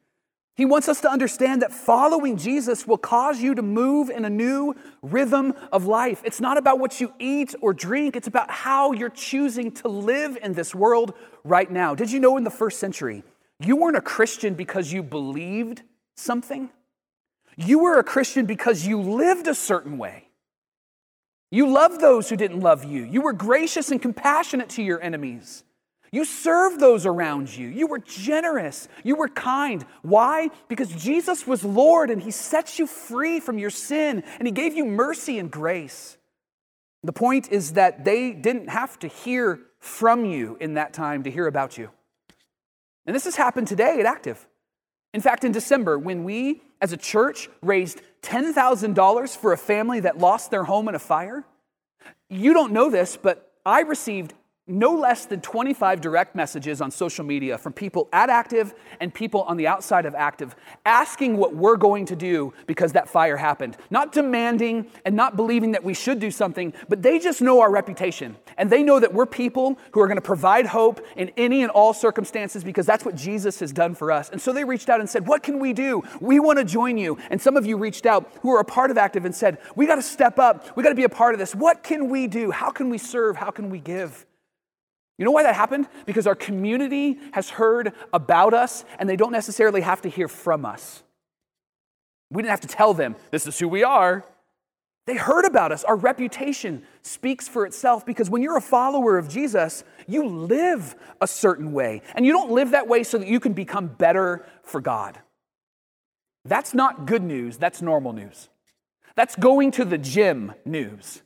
He 0.55 0.67
wants 0.67 0.89
us 0.89 1.01
to 1.01 1.11
understand 1.11 1.63
that 1.63 1.73
following 1.73 2.37
Jesus 2.37 2.87
will 2.87 2.99
cause 2.99 3.41
you 3.41 3.55
to 3.55 3.63
move 3.63 4.11
in 4.11 4.27
a 4.27 4.31
new 4.31 4.75
rhythm 5.01 5.55
of 5.73 5.87
life. 5.87 6.21
It's 6.25 6.43
not 6.43 6.59
about 6.59 6.79
what 6.79 7.01
you 7.01 7.15
eat 7.19 7.55
or 7.63 7.73
drink, 7.73 8.17
it's 8.17 8.29
about 8.29 8.51
how 8.51 8.93
you're 8.93 9.09
choosing 9.09 9.73
to 9.73 9.89
live 9.89 10.37
in 10.43 10.53
this 10.53 10.75
world 10.75 11.15
right 11.43 11.71
now. 11.71 11.95
Did 11.95 12.11
you 12.11 12.21
know 12.21 12.37
in 12.37 12.45
the 12.45 12.51
first 12.51 12.79
century, 12.79 13.23
you 13.61 13.77
weren't 13.77 13.97
a 13.97 14.03
Christian 14.03 14.53
because 14.55 14.93
you 14.93 15.03
believed 15.03 15.83
something? 16.17 16.69
You 17.57 17.79
were 17.79 17.99
a 17.99 18.05
Christian 18.05 18.45
because 18.45 18.87
you 18.87 19.01
lived 19.01 19.47
a 19.47 19.55
certain 19.55 19.97
way. 19.97 20.29
You 21.53 21.69
loved 21.71 22.01
those 22.01 22.31
who 22.31 22.37
didn't 22.37 22.61
love 22.61 22.83
you. 22.83 23.05
You 23.05 23.21
were 23.21 23.35
gracious 23.35 23.91
and 23.91 24.01
compassionate 24.01 24.71
to 24.71 24.83
your 24.83 25.03
enemies. 25.03 25.65
You 26.11 26.25
served 26.25 26.81
those 26.81 27.05
around 27.05 27.55
you. 27.55 27.69
You 27.69 27.87
were 27.87 27.99
generous. 27.99 28.89
You 29.05 29.17
were 29.17 29.29
kind. 29.29 29.85
Why? 30.01 30.49
Because 30.69 30.89
Jesus 30.89 31.47
was 31.47 31.63
Lord 31.63 32.09
and 32.09 32.23
He 32.23 32.31
set 32.31 32.79
you 32.79 32.87
free 32.87 33.39
from 33.39 33.59
your 33.59 33.69
sin 33.69 34.25
and 34.39 34.49
He 34.49 34.53
gave 34.53 34.75
you 34.75 34.87
mercy 34.87 35.39
and 35.39 35.51
grace. 35.51 36.17
The 37.03 37.13
point 37.13 37.53
is 37.53 37.75
that 37.75 38.03
they 38.03 38.33
didn't 38.33 38.71
have 38.71 38.99
to 39.01 39.07
hear 39.07 39.61
from 39.79 40.25
you 40.25 40.57
in 40.59 40.75
that 40.75 40.95
time 40.95 41.23
to 41.25 41.31
hear 41.31 41.47
about 41.47 41.77
you. 41.77 41.91
And 43.05 43.15
this 43.15 43.25
has 43.25 43.37
happened 43.37 43.69
today 43.69 44.01
at 44.01 44.07
Active. 44.07 44.47
In 45.15 45.21
fact, 45.21 45.45
in 45.45 45.53
December, 45.53 45.99
when 45.99 46.25
we 46.25 46.63
as 46.81 46.93
a 46.93 46.97
church 46.97 47.49
raised 47.63 48.01
$10,000 48.23 49.37
for 49.37 49.53
a 49.53 49.59
family 49.59 50.01
that 50.01 50.19
lost 50.19 50.51
their 50.51 50.65
home 50.65 50.89
in 50.89 50.95
a 50.95 50.99
fire, 50.99 51.45
you 52.29 52.53
don't 52.55 52.73
know 52.73 52.91
this, 52.91 53.17
but 53.17 53.53
I 53.65 53.81
received 53.83 54.35
no 54.69 54.95
less 54.95 55.27
than 55.27 55.41
25 55.41 56.01
direct 56.01 56.37
messages 56.37 56.81
on 56.81 56.91
social 56.91 57.25
media 57.25 57.59
from 57.59 57.73
people 57.73 58.09
at 58.13 58.31
Active 58.31 58.75
and 59.01 59.13
people 59.13 59.43
on 59.43 59.57
the 59.57 59.67
outside 59.67 60.07
of 60.07 60.15
Active 60.15 60.55
asking 60.87 61.37
what 61.37 61.55
we're 61.55 61.77
going 61.77 62.07
to 62.07 62.15
do 62.15 62.55
because 62.69 62.93
that 62.93 63.09
fire 63.09 63.37
happened. 63.37 63.77
Not 63.91 64.13
demanding 64.13 64.87
and 65.05 65.17
not 65.17 65.35
believing 65.35 65.73
that 65.73 65.83
we 65.83 65.95
should 65.95 66.21
do 66.21 66.31
something, 66.31 66.73
but 66.89 67.03
they 67.03 67.19
just 67.19 67.43
know 67.43 67.61
our 67.61 67.73
reputation. 67.73 68.37
And 68.57 68.71
they 68.71 68.85
know 68.85 69.01
that 69.01 69.13
we're 69.13 69.27
people 69.27 69.79
who 69.93 70.01
are 70.01 70.07
going 70.07 70.17
to 70.17 70.23
provide 70.23 70.67
hope 70.67 71.05
in 71.17 71.33
any 71.37 71.63
and 71.63 71.71
all 71.71 71.93
circumstances 71.93 72.63
because 72.63 72.87
that's 72.87 73.05
what 73.05 73.17
Jesus 73.17 73.59
has 73.59 73.73
done 73.73 73.97
for 73.97 74.13
us. 74.13 74.31
And 74.31 74.41
so 74.41 74.53
they 74.53 74.63
reached 74.63 74.89
out 74.89 75.01
and 75.01 75.11
said, 75.11 75.27
What 75.27 75.43
can 75.43 75.59
we 75.59 75.73
do? 75.73 76.05
We 76.21 76.39
want 76.39 76.61
to 76.61 76.65
join 76.65 76.99
you. 76.99 77.19
And 77.31 77.43
some 77.43 77.57
of 77.57 77.67
you 77.67 77.77
reached 77.77 78.07
out 78.07 78.31
who 78.43 78.55
are 78.55 78.61
a 78.61 78.65
part 78.65 78.93
of 78.93 78.99
Active 78.99 79.25
and 79.25 79.35
said, 79.35 79.59
We 79.75 79.87
got 79.87 79.97
to 79.97 80.03
step 80.03 80.39
up. 80.39 80.77
We 80.77 80.85
got 80.85 80.91
to 80.91 80.95
be 80.95 81.05
a 81.05 81.09
part 81.09 81.35
of 81.35 81.41
this. 81.41 81.53
What 81.53 81.83
can 81.83 82.09
we 82.09 82.29
do? 82.29 82.53
How 82.53 82.71
can 82.71 82.91
we 82.91 82.99
serve? 82.99 83.37
How 83.37 83.51
can 83.51 83.69
we 83.69 83.81
give? 83.81 84.25
You 85.19 85.25
know 85.25 85.31
why 85.31 85.43
that 85.43 85.55
happened? 85.55 85.89
Because 86.07 86.27
our 86.27 86.35
community 86.35 87.19
has 87.33 87.51
heard 87.51 87.93
about 88.13 88.55
us 88.55 88.85
and 88.99 89.09
they 89.09 89.17
don't 89.17 89.33
necessarily 89.33 89.83
have 89.83 90.03
to 90.03 90.09
hear 90.09 90.29
from 90.29 90.65
us. 90.65 91.03
We 92.31 92.43
didn't 92.43 92.51
have 92.51 92.61
to 92.63 92.69
tell 92.69 92.95
them, 92.95 93.17
this 93.31 93.47
is 93.47 93.59
who 93.59 93.69
we 93.69 93.85
are. 93.85 94.25
They 95.07 95.17
heard 95.17 95.45
about 95.45 95.73
us. 95.73 95.85
Our 95.85 95.97
reputation 95.97 96.85
speaks 97.03 97.49
for 97.49 97.67
itself 97.67 98.07
because 98.07 98.31
when 98.31 98.41
you're 98.41 98.57
a 98.57 98.63
follower 98.63 99.19
of 99.19 99.29
Jesus, 99.29 99.85
you 100.07 100.27
live 100.27 100.95
a 101.21 101.27
certain 101.27 101.73
way. 101.73 102.03
And 102.15 102.25
you 102.25 102.33
don't 102.33 102.53
live 102.53 102.71
that 102.71 102.89
way 102.89 103.03
so 103.03 103.19
that 103.19 103.27
you 103.27 103.41
can 103.41 103.53
become 103.53 103.89
better 103.89 104.47
for 104.63 104.81
God. 104.81 105.19
That's 106.45 106.73
not 106.73 107.07
good 107.07 107.23
news, 107.23 107.59
that's 107.59 107.83
normal 107.83 108.13
news. 108.13 108.49
That's 109.15 109.37
going 109.37 109.73
to 109.73 109.85
the 109.85 109.99
gym 109.99 110.55
news. 110.65 111.23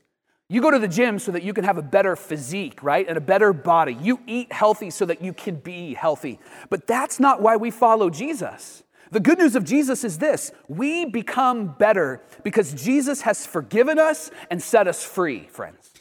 You 0.49 0.61
go 0.61 0.71
to 0.71 0.79
the 0.79 0.89
gym 0.89 1.19
so 1.19 1.33
that 1.33 1.43
you 1.43 1.53
can 1.53 1.65
have 1.65 1.77
a 1.77 1.83
better 1.83 2.15
physique, 2.15 2.83
right? 2.83 3.07
And 3.09 3.19
a 3.19 3.21
better 3.21 3.53
body. 3.53 3.95
You 4.01 4.21
eat 4.27 4.53
healthy 4.53 4.91
so 4.91 5.05
that 5.07 5.21
you 5.21 5.33
can 5.33 5.57
be 5.57 5.95
healthy. 5.95 6.39
But 6.71 6.87
that's 6.87 7.19
not 7.19 7.43
why 7.43 7.57
we 7.57 7.73
follow 7.73 8.11
Jesus. 8.11 8.85
The 9.11 9.21
good 9.21 9.39
news 9.39 9.57
of 9.57 9.65
Jesus 9.65 10.05
is 10.05 10.19
this 10.19 10.53
we 10.69 11.05
become 11.05 11.75
better 11.79 12.23
because 12.45 12.73
Jesus 12.75 13.23
has 13.23 13.45
forgiven 13.45 13.99
us 13.99 14.31
and 14.51 14.63
set 14.63 14.87
us 14.87 15.05
free, 15.05 15.49
friends. 15.49 15.93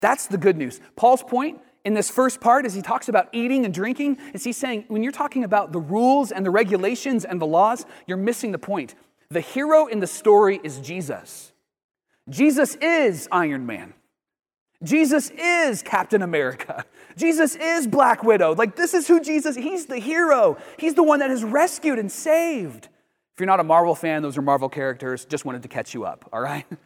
That's 0.00 0.26
the 0.26 0.38
good 0.38 0.58
news. 0.58 0.80
Paul's 0.96 1.22
point 1.22 1.60
in 1.84 1.94
this 1.94 2.10
first 2.10 2.40
part, 2.40 2.66
as 2.66 2.74
he 2.74 2.82
talks 2.82 3.08
about 3.08 3.28
eating 3.32 3.64
and 3.64 3.72
drinking, 3.72 4.18
is 4.34 4.44
he's 4.44 4.56
saying 4.58 4.84
when 4.88 5.02
you're 5.02 5.12
talking 5.12 5.44
about 5.44 5.72
the 5.72 5.80
rules 5.80 6.32
and 6.32 6.44
the 6.44 6.50
regulations 6.50 7.24
and 7.24 7.40
the 7.40 7.46
laws, 7.46 7.86
you're 8.06 8.18
missing 8.18 8.52
the 8.52 8.58
point. 8.58 8.94
The 9.30 9.40
hero 9.40 9.86
in 9.86 10.00
the 10.00 10.06
story 10.06 10.60
is 10.62 10.78
Jesus. 10.80 11.53
Jesus 12.28 12.74
is 12.76 13.28
Iron 13.30 13.66
Man. 13.66 13.94
Jesus 14.82 15.30
is 15.30 15.82
Captain 15.82 16.22
America. 16.22 16.84
Jesus 17.16 17.56
is 17.56 17.86
Black 17.86 18.22
Widow. 18.22 18.54
Like, 18.54 18.76
this 18.76 18.92
is 18.92 19.08
who 19.08 19.20
Jesus, 19.20 19.56
he's 19.56 19.86
the 19.86 19.98
hero. 19.98 20.58
He's 20.78 20.94
the 20.94 21.02
one 21.02 21.20
that 21.20 21.30
has 21.30 21.44
rescued 21.44 21.98
and 21.98 22.10
saved. 22.10 22.88
If 23.34 23.40
you're 23.40 23.46
not 23.46 23.60
a 23.60 23.64
Marvel 23.64 23.94
fan, 23.94 24.22
those 24.22 24.36
are 24.36 24.42
Marvel 24.42 24.68
characters. 24.68 25.24
Just 25.24 25.44
wanted 25.44 25.62
to 25.62 25.68
catch 25.68 25.94
you 25.94 26.04
up, 26.04 26.28
all 26.32 26.40
right? 26.40 26.66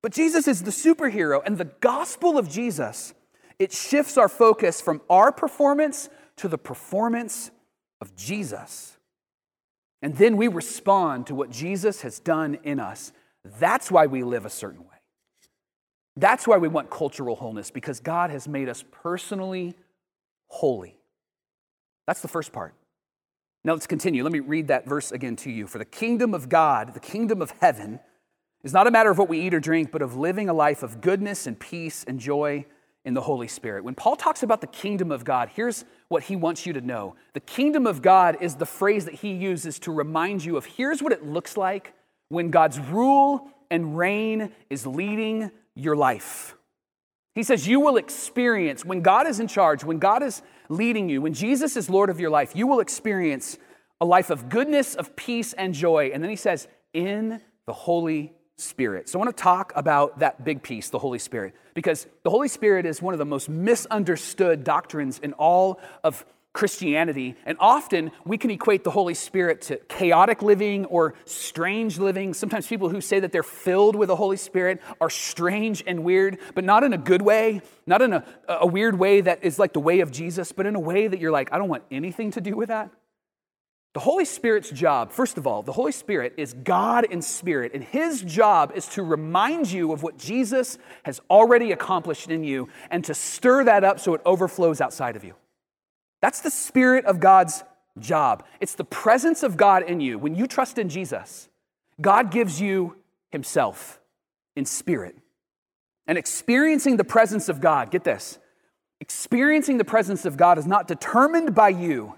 But 0.00 0.12
Jesus 0.12 0.46
is 0.46 0.62
the 0.62 0.70
superhero, 0.70 1.42
and 1.44 1.58
the 1.58 1.64
gospel 1.64 2.38
of 2.38 2.48
Jesus, 2.48 3.14
it 3.58 3.72
shifts 3.72 4.16
our 4.16 4.28
focus 4.28 4.80
from 4.80 5.00
our 5.10 5.32
performance 5.32 6.08
to 6.36 6.46
the 6.46 6.56
performance 6.56 7.50
of 8.00 8.14
Jesus. 8.14 8.96
And 10.00 10.14
then 10.14 10.36
we 10.36 10.46
respond 10.46 11.26
to 11.26 11.34
what 11.34 11.50
Jesus 11.50 12.02
has 12.02 12.20
done 12.20 12.58
in 12.62 12.78
us. 12.78 13.12
That's 13.58 13.90
why 13.90 14.06
we 14.06 14.22
live 14.22 14.44
a 14.44 14.50
certain 14.50 14.80
way. 14.80 14.96
That's 16.16 16.46
why 16.46 16.56
we 16.56 16.68
want 16.68 16.90
cultural 16.90 17.36
wholeness, 17.36 17.70
because 17.70 18.00
God 18.00 18.30
has 18.30 18.48
made 18.48 18.68
us 18.68 18.84
personally 18.90 19.74
holy. 20.48 20.98
That's 22.06 22.20
the 22.22 22.28
first 22.28 22.52
part. 22.52 22.74
Now 23.64 23.72
let's 23.74 23.86
continue. 23.86 24.22
Let 24.22 24.32
me 24.32 24.40
read 24.40 24.68
that 24.68 24.86
verse 24.86 25.12
again 25.12 25.36
to 25.36 25.50
you. 25.50 25.66
For 25.66 25.78
the 25.78 25.84
kingdom 25.84 26.34
of 26.34 26.48
God, 26.48 26.94
the 26.94 27.00
kingdom 27.00 27.42
of 27.42 27.52
heaven, 27.60 28.00
is 28.64 28.72
not 28.72 28.86
a 28.86 28.90
matter 28.90 29.10
of 29.10 29.18
what 29.18 29.28
we 29.28 29.40
eat 29.40 29.54
or 29.54 29.60
drink, 29.60 29.92
but 29.92 30.02
of 30.02 30.16
living 30.16 30.48
a 30.48 30.54
life 30.54 30.82
of 30.82 31.00
goodness 31.00 31.46
and 31.46 31.58
peace 31.58 32.04
and 32.08 32.18
joy 32.18 32.64
in 33.04 33.14
the 33.14 33.20
Holy 33.20 33.46
Spirit. 33.46 33.84
When 33.84 33.94
Paul 33.94 34.16
talks 34.16 34.42
about 34.42 34.60
the 34.60 34.66
kingdom 34.66 35.12
of 35.12 35.24
God, 35.24 35.50
here's 35.54 35.84
what 36.08 36.24
he 36.24 36.36
wants 36.36 36.66
you 36.66 36.72
to 36.72 36.80
know. 36.80 37.14
The 37.32 37.40
kingdom 37.40 37.86
of 37.86 38.02
God 38.02 38.36
is 38.40 38.56
the 38.56 38.66
phrase 38.66 39.04
that 39.04 39.14
he 39.14 39.32
uses 39.32 39.78
to 39.80 39.92
remind 39.92 40.44
you 40.44 40.56
of 40.56 40.66
here's 40.66 41.02
what 41.02 41.12
it 41.12 41.24
looks 41.24 41.56
like 41.56 41.94
when 42.28 42.50
God's 42.50 42.78
rule 42.78 43.48
and 43.70 43.96
reign 43.96 44.52
is 44.70 44.86
leading 44.86 45.50
your 45.74 45.96
life. 45.96 46.56
He 47.34 47.42
says, 47.42 47.68
You 47.68 47.80
will 47.80 47.96
experience, 47.96 48.84
when 48.84 49.02
God 49.02 49.26
is 49.26 49.40
in 49.40 49.48
charge, 49.48 49.84
when 49.84 49.98
God 49.98 50.22
is 50.22 50.42
leading 50.68 51.08
you, 51.08 51.22
when 51.22 51.34
Jesus 51.34 51.76
is 51.76 51.88
Lord 51.88 52.10
of 52.10 52.20
your 52.20 52.30
life, 52.30 52.54
you 52.54 52.66
will 52.66 52.80
experience 52.80 53.58
a 54.00 54.04
life 54.04 54.30
of 54.30 54.48
goodness, 54.48 54.94
of 54.94 55.16
peace, 55.16 55.52
and 55.52 55.74
joy. 55.74 56.10
And 56.12 56.22
then 56.22 56.30
he 56.30 56.36
says, 56.36 56.68
In 56.92 57.40
the 57.66 57.72
Holy 57.72 58.32
Spirit. 58.56 59.08
So 59.08 59.18
I 59.18 59.24
want 59.24 59.36
to 59.36 59.42
talk 59.42 59.72
about 59.76 60.18
that 60.18 60.44
big 60.44 60.62
piece, 60.62 60.90
the 60.90 60.98
Holy 60.98 61.20
Spirit, 61.20 61.54
because 61.74 62.06
the 62.24 62.30
Holy 62.30 62.48
Spirit 62.48 62.86
is 62.86 63.00
one 63.00 63.14
of 63.14 63.18
the 63.18 63.24
most 63.24 63.48
misunderstood 63.48 64.64
doctrines 64.64 65.20
in 65.20 65.32
all 65.34 65.80
of 66.02 66.24
Christianity. 66.52 67.36
And 67.46 67.56
often 67.60 68.10
we 68.24 68.38
can 68.38 68.50
equate 68.50 68.82
the 68.82 68.90
Holy 68.90 69.14
Spirit 69.14 69.62
to 69.62 69.76
chaotic 69.88 70.42
living 70.42 70.86
or 70.86 71.14
strange 71.24 71.98
living. 71.98 72.34
Sometimes 72.34 72.66
people 72.66 72.88
who 72.88 73.00
say 73.00 73.20
that 73.20 73.32
they're 73.32 73.42
filled 73.42 73.94
with 73.94 74.08
the 74.08 74.16
Holy 74.16 74.36
Spirit 74.36 74.80
are 75.00 75.10
strange 75.10 75.84
and 75.86 76.02
weird, 76.02 76.38
but 76.54 76.64
not 76.64 76.82
in 76.84 76.92
a 76.92 76.98
good 76.98 77.22
way, 77.22 77.60
not 77.86 78.02
in 78.02 78.12
a, 78.12 78.24
a 78.48 78.66
weird 78.66 78.98
way 78.98 79.20
that 79.20 79.44
is 79.44 79.58
like 79.58 79.72
the 79.72 79.80
way 79.80 80.00
of 80.00 80.10
Jesus, 80.10 80.52
but 80.52 80.66
in 80.66 80.74
a 80.74 80.80
way 80.80 81.06
that 81.06 81.20
you're 81.20 81.30
like, 81.30 81.52
I 81.52 81.58
don't 81.58 81.68
want 81.68 81.84
anything 81.90 82.32
to 82.32 82.40
do 82.40 82.56
with 82.56 82.68
that. 82.68 82.90
The 83.94 84.00
Holy 84.00 84.26
Spirit's 84.26 84.70
job, 84.70 85.12
first 85.12 85.38
of 85.38 85.46
all, 85.46 85.62
the 85.62 85.72
Holy 85.72 85.92
Spirit 85.92 86.34
is 86.36 86.54
God 86.54 87.04
in 87.04 87.22
spirit, 87.22 87.72
and 87.74 87.82
his 87.82 88.22
job 88.22 88.72
is 88.74 88.86
to 88.90 89.02
remind 89.02 89.70
you 89.72 89.92
of 89.92 90.02
what 90.02 90.18
Jesus 90.18 90.78
has 91.04 91.20
already 91.30 91.72
accomplished 91.72 92.30
in 92.30 92.44
you 92.44 92.68
and 92.90 93.02
to 93.06 93.14
stir 93.14 93.64
that 93.64 93.84
up 93.84 93.98
so 93.98 94.14
it 94.14 94.20
overflows 94.24 94.80
outside 94.80 95.16
of 95.16 95.24
you. 95.24 95.34
That's 96.20 96.40
the 96.40 96.50
Spirit 96.50 97.04
of 97.04 97.20
God's 97.20 97.64
job. 97.98 98.44
It's 98.60 98.74
the 98.74 98.84
presence 98.84 99.42
of 99.42 99.56
God 99.56 99.82
in 99.82 100.00
you. 100.00 100.18
When 100.18 100.34
you 100.34 100.46
trust 100.46 100.78
in 100.78 100.88
Jesus, 100.88 101.48
God 102.00 102.30
gives 102.30 102.60
you 102.60 102.96
himself 103.30 104.00
in 104.56 104.64
spirit. 104.64 105.16
And 106.06 106.16
experiencing 106.16 106.96
the 106.96 107.04
presence 107.04 107.48
of 107.48 107.60
God, 107.60 107.90
get 107.90 108.04
this, 108.04 108.38
experiencing 109.00 109.78
the 109.78 109.84
presence 109.84 110.24
of 110.24 110.36
God 110.36 110.58
is 110.58 110.66
not 110.66 110.88
determined 110.88 111.54
by 111.54 111.68
you 111.68 112.14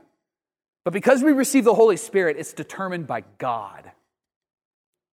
but 0.85 0.93
because 0.93 1.23
we 1.23 1.33
receive 1.33 1.65
the 1.65 1.75
Holy 1.75 1.97
Spirit, 1.97 2.37
it's 2.39 2.53
determined 2.53 3.07
by 3.07 3.25
God. 3.39 3.91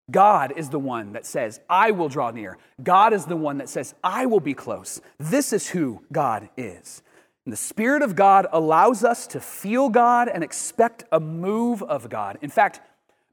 God 0.10 0.54
is 0.56 0.69
the 0.69 0.80
one 0.80 1.13
that 1.13 1.26
says, 1.26 1.60
I 1.69 1.91
will 1.91 2.08
draw 2.08 2.32
near. 2.32 2.58
God 2.82 3.12
is 3.12 3.26
the 3.26 3.36
one 3.36 3.58
that 3.58 3.67
says, 3.67 3.93
I 4.04 4.26
will 4.26 4.39
be 4.39 4.54
close. 4.54 5.02
This 5.17 5.52
is 5.52 5.67
who 5.67 6.04
God 6.12 6.50
is. 6.56 7.02
And 7.48 7.54
the 7.54 7.58
Spirit 7.58 8.02
of 8.02 8.18
God 8.18 8.46
allows 8.52 9.06
us 9.06 9.26
to 9.28 9.40
feel 9.40 9.88
God 9.88 10.28
and 10.28 10.44
expect 10.44 11.06
a 11.14 11.20
move 11.22 11.82
of 11.82 12.10
God. 12.10 12.38
In 12.42 12.50
fact, 12.50 12.82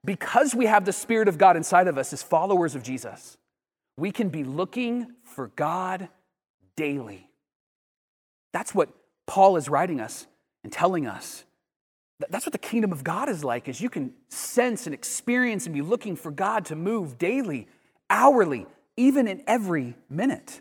because 0.05 0.55
we 0.55 0.67
have 0.67 0.85
the 0.85 0.93
Spirit 0.93 1.27
of 1.27 1.37
God 1.37 1.57
inside 1.57 1.89
of 1.89 1.99
us 1.99 2.13
as 2.13 2.23
followers 2.23 2.77
of 2.77 2.85
Jesus, 2.85 3.37
we 3.97 4.13
can 4.13 4.29
be 4.29 4.45
looking 4.45 5.09
for 5.25 5.49
God 5.57 6.11
daily. 6.77 7.29
That's 8.53 8.73
what 8.73 8.91
Paul 9.27 9.57
is 9.57 9.69
writing 9.69 10.01
us 10.01 10.29
and 10.63 10.73
telling 10.73 11.09
us 11.09 11.43
that's 12.31 12.47
what 12.47 12.53
the 12.53 12.59
kingdom 12.59 12.93
of 12.93 13.03
God 13.03 13.29
is 13.29 13.43
like, 13.43 13.69
is 13.69 13.81
you 13.81 13.91
can 13.91 14.13
sense 14.29 14.87
and 14.87 14.95
experience 14.95 15.67
and 15.67 15.75
be 15.75 15.83
looking 15.83 16.15
for 16.15 16.31
God 16.31 16.67
to 16.67 16.77
move 16.77 17.19
daily, 17.19 17.67
hourly, 18.09 18.69
even 18.97 19.27
in 19.27 19.43
every 19.49 19.97
minute. 20.09 20.61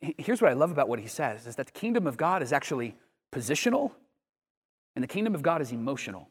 Here's 0.00 0.42
what 0.42 0.50
I 0.50 0.54
love 0.54 0.70
about 0.70 0.88
what 0.88 0.98
he 0.98 1.06
says 1.06 1.46
is 1.46 1.56
that 1.56 1.66
the 1.66 1.72
kingdom 1.72 2.06
of 2.06 2.16
God 2.16 2.42
is 2.42 2.52
actually 2.52 2.96
positional 3.32 3.92
and 4.94 5.02
the 5.02 5.08
kingdom 5.08 5.34
of 5.34 5.42
God 5.42 5.62
is 5.62 5.72
emotional. 5.72 6.28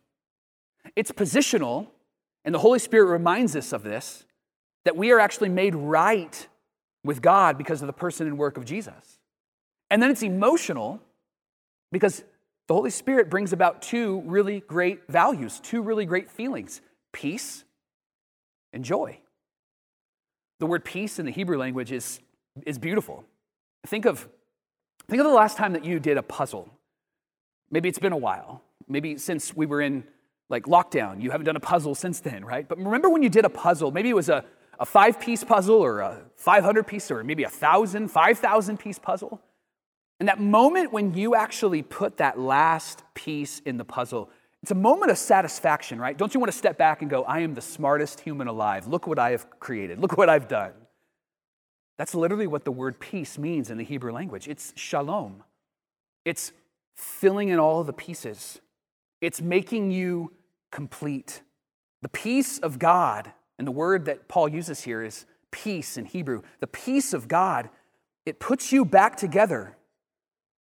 It's 0.96 1.12
positional, 1.12 1.88
and 2.46 2.54
the 2.54 2.60
Holy 2.60 2.80
Spirit 2.80 3.06
reminds 3.06 3.56
us 3.56 3.74
of 3.74 3.84
this, 3.84 4.26
that 4.86 4.96
we 4.96 5.12
are 5.12 5.20
actually 5.20 5.50
made 5.50 5.76
right 5.76 6.48
with 7.04 7.22
God 7.22 7.58
because 7.58 7.82
of 7.82 7.88
the 7.88 7.94
person 7.94 8.28
and 8.28 8.38
work 8.38 8.58
of 8.58 8.66
Jesus. 8.66 9.20
And 9.90 10.02
then 10.02 10.12
it's 10.12 10.24
emotional 10.24 11.02
because 11.92 12.24
the 12.68 12.74
Holy 12.74 12.92
Spirit 12.92 13.30
brings 13.30 13.54
about 13.54 13.82
two 13.82 14.22
really 14.26 14.62
great 14.62 15.08
values, 15.08 15.60
two 15.62 15.82
really 15.82 16.06
great 16.06 16.30
feelings 16.30 16.82
peace 17.12 17.64
and 18.72 18.86
joy. 18.86 19.20
The 20.60 20.68
word 20.68 20.86
peace 20.86 21.18
in 21.18 21.26
the 21.26 21.32
Hebrew 21.32 21.58
language 21.58 21.92
is, 21.92 22.20
is 22.66 22.78
beautiful. 22.78 23.26
Think 23.88 24.06
of, 24.06 24.28
think 25.08 25.20
of 25.20 25.28
the 25.28 25.34
last 25.34 25.58
time 25.58 25.74
that 25.74 25.86
you 25.86 26.00
did 26.00 26.18
a 26.18 26.24
puzzle. 26.24 26.70
Maybe 27.72 27.90
it's 27.90 28.00
been 28.00 28.14
a 28.14 28.18
while. 28.18 28.64
Maybe 28.88 29.18
since 29.18 29.56
we 29.56 29.66
were 29.66 29.82
in 29.82 30.04
like 30.50 30.66
lockdown, 30.66 31.22
you 31.22 31.32
haven't 31.32 31.46
done 31.46 31.56
a 31.56 31.62
puzzle 31.62 31.96
since 31.96 32.20
then, 32.20 32.44
right? 32.44 32.68
But 32.68 32.80
remember 32.80 33.10
when 33.10 33.22
you 33.22 33.30
did 33.30 33.46
a 33.46 33.50
puzzle, 33.50 33.92
maybe 33.92 34.10
it 34.10 34.16
was 34.16 34.30
a, 34.30 34.44
a 34.80 34.86
five 34.86 35.20
piece 35.20 35.44
puzzle 35.44 35.76
or 35.76 36.00
a 36.00 36.22
500 36.36 36.88
piece 36.88 37.12
or 37.12 37.24
maybe 37.24 37.44
a 37.44 37.50
thousand, 37.50 38.10
5,000 38.10 38.78
piece 38.78 38.98
puzzle. 38.98 39.42
And 40.20 40.28
that 40.28 40.40
moment 40.40 40.92
when 40.92 41.14
you 41.14 41.36
actually 41.36 41.82
put 41.82 42.18
that 42.18 42.40
last 42.40 43.04
piece 43.14 43.60
in 43.60 43.78
the 43.78 43.86
puzzle, 43.86 44.30
it's 44.62 44.72
a 44.72 44.76
moment 44.76 45.12
of 45.12 45.18
satisfaction, 45.18 46.00
right? 46.00 46.18
Don't 46.18 46.34
you 46.34 46.40
want 46.40 46.52
to 46.52 46.58
step 46.58 46.78
back 46.78 47.02
and 47.02 47.10
go, 47.10 47.24
I 47.24 47.40
am 47.40 47.54
the 47.54 47.62
smartest 47.62 48.20
human 48.20 48.48
alive. 48.48 48.88
Look 48.88 49.08
what 49.08 49.18
I 49.18 49.32
have 49.32 49.50
created. 49.60 50.00
Look 50.00 50.18
what 50.18 50.30
I've 50.30 50.50
done. 50.50 50.74
That's 52.00 52.16
literally 52.16 52.48
what 52.48 52.64
the 52.64 52.72
word 52.72 53.00
peace 53.00 53.38
means 53.38 53.70
in 53.70 53.78
the 53.78 53.84
Hebrew 53.84 54.14
language. 54.14 54.48
It's 54.48 54.72
shalom. 54.78 55.44
It's 56.24 56.54
filling 56.96 57.50
in 57.50 57.60
all 57.60 57.84
the 57.84 57.92
pieces. 57.92 58.62
It's 59.20 59.42
making 59.42 59.92
you 59.92 60.32
complete. 60.72 61.42
The 62.02 62.08
peace 62.08 62.58
of 62.58 62.80
God, 62.80 63.34
and 63.58 63.68
the 63.68 63.74
word 63.74 64.06
that 64.06 64.30
Paul 64.30 64.48
uses 64.48 64.82
here 64.84 65.04
is 65.04 65.26
peace 65.52 65.98
in 65.98 66.06
Hebrew. 66.06 66.42
The 66.62 66.68
peace 66.68 67.14
of 67.14 67.28
God, 67.28 67.70
it 68.26 68.40
puts 68.40 68.72
you 68.72 68.86
back 68.86 69.18
together 69.18 69.76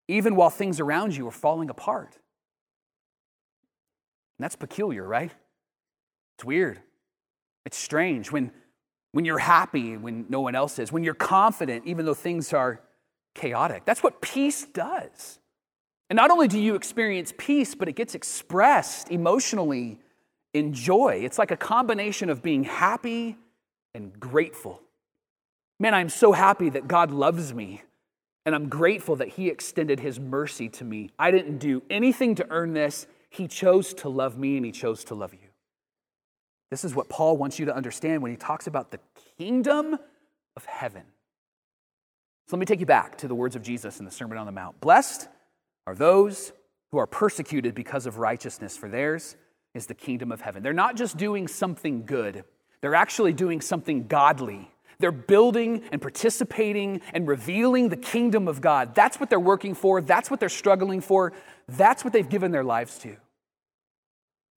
even 0.08 0.36
while 0.36 0.50
things 0.50 0.80
around 0.80 1.16
you 1.16 1.28
are 1.28 1.32
falling 1.32 1.70
apart. 1.70 2.18
And 4.40 4.44
that's 4.44 4.56
peculiar, 4.56 5.06
right? 5.06 5.32
It's 6.38 6.46
weird. 6.46 6.80
It's 7.64 7.78
strange 7.78 8.32
when, 8.32 8.52
when 9.12 9.26
you're 9.26 9.38
happy 9.38 9.98
when 9.98 10.26
no 10.30 10.42
one 10.42 10.56
else 10.56 10.80
is, 10.80 10.92
when 10.92 11.04
you're 11.04 11.14
confident 11.14 11.86
even 11.86 12.06
though 12.06 12.14
things 12.14 12.54
are 12.54 12.82
chaotic. 13.34 13.86
That's 13.86 14.04
what 14.04 14.22
peace 14.22 14.66
does. 14.66 15.40
And 16.10 16.18
not 16.18 16.32
only 16.32 16.48
do 16.48 16.60
you 16.60 16.76
experience 16.76 17.34
peace, 17.38 17.76
but 17.76 17.88
it 17.88 17.94
gets 17.96 18.16
expressed 18.16 19.12
emotionally 19.12 20.00
in 20.54 20.74
joy. 20.74 21.22
It's 21.24 21.38
like 21.38 21.52
a 21.52 21.58
combination 21.58 22.30
of 22.30 22.42
being 22.42 22.64
happy 22.64 23.38
and 23.94 24.18
grateful. 24.20 24.82
Man, 25.80 25.94
I'm 25.94 26.10
so 26.10 26.32
happy 26.32 26.70
that 26.70 26.88
God 26.88 27.12
loves 27.12 27.54
me 27.54 27.84
and 28.46 28.56
I'm 28.56 28.70
grateful 28.70 29.18
that 29.18 29.28
He 29.30 29.50
extended 29.50 30.00
His 30.00 30.20
mercy 30.20 30.70
to 30.70 30.84
me. 30.84 31.12
I 31.20 31.32
didn't 31.32 31.58
do 31.58 31.84
anything 31.90 32.36
to 32.36 32.48
earn 32.50 32.74
this. 32.74 33.06
He 33.30 33.48
chose 33.48 33.94
to 33.96 34.10
love 34.10 34.38
me 34.38 34.58
and 34.58 34.66
He 34.66 34.72
chose 34.72 35.04
to 35.06 35.16
love 35.16 35.34
you. 35.34 35.47
This 36.70 36.84
is 36.84 36.94
what 36.94 37.10
Paul 37.10 37.38
wants 37.38 37.60
you 37.60 37.66
to 37.66 37.76
understand 37.76 38.22
when 38.22 38.32
he 38.32 38.38
talks 38.38 38.68
about 38.68 38.92
the 38.92 39.00
kingdom 39.38 39.98
of 40.56 40.66
heaven. 40.66 41.04
So 42.48 42.56
let 42.56 42.60
me 42.60 42.66
take 42.66 42.80
you 42.80 42.86
back 42.86 43.18
to 43.20 43.28
the 43.28 43.36
words 43.36 43.56
of 43.56 43.62
Jesus 43.62 44.00
in 44.00 44.06
the 44.06 44.12
Sermon 44.12 44.38
on 44.38 44.46
the 44.46 44.52
Mount. 44.52 44.80
Blessed 44.82 45.28
are 45.86 45.96
those 45.96 46.54
who 46.92 46.98
are 46.98 47.08
persecuted 47.08 47.76
because 47.76 48.06
of 48.06 48.18
righteousness, 48.18 48.78
for 48.78 48.90
theirs 48.90 49.36
is 49.74 49.88
the 49.88 49.94
kingdom 49.94 50.32
of 50.32 50.42
heaven. 50.42 50.64
They're 50.64 50.74
not 50.74 50.96
just 50.96 51.18
doing 51.18 51.48
something 51.48 52.06
good, 52.06 52.44
they're 52.82 52.96
actually 52.96 53.34
doing 53.34 53.62
something 53.62 54.08
godly 54.08 54.72
they're 55.00 55.12
building 55.12 55.84
and 55.92 56.02
participating 56.02 57.02
and 57.14 57.28
revealing 57.28 57.90
the 57.90 57.98
kingdom 57.98 58.48
of 58.48 58.62
God. 58.62 58.96
That's 58.96 59.20
what 59.20 59.30
they're 59.30 59.40
working 59.40 59.76
for. 59.76 60.02
That's 60.02 60.32
what 60.32 60.40
they're 60.40 60.50
struggling 60.50 61.02
for. 61.02 61.34
That's 61.68 62.04
what 62.04 62.14
they've 62.14 62.28
given 62.28 62.52
their 62.52 62.64
lives 62.64 62.98
to. 63.00 63.16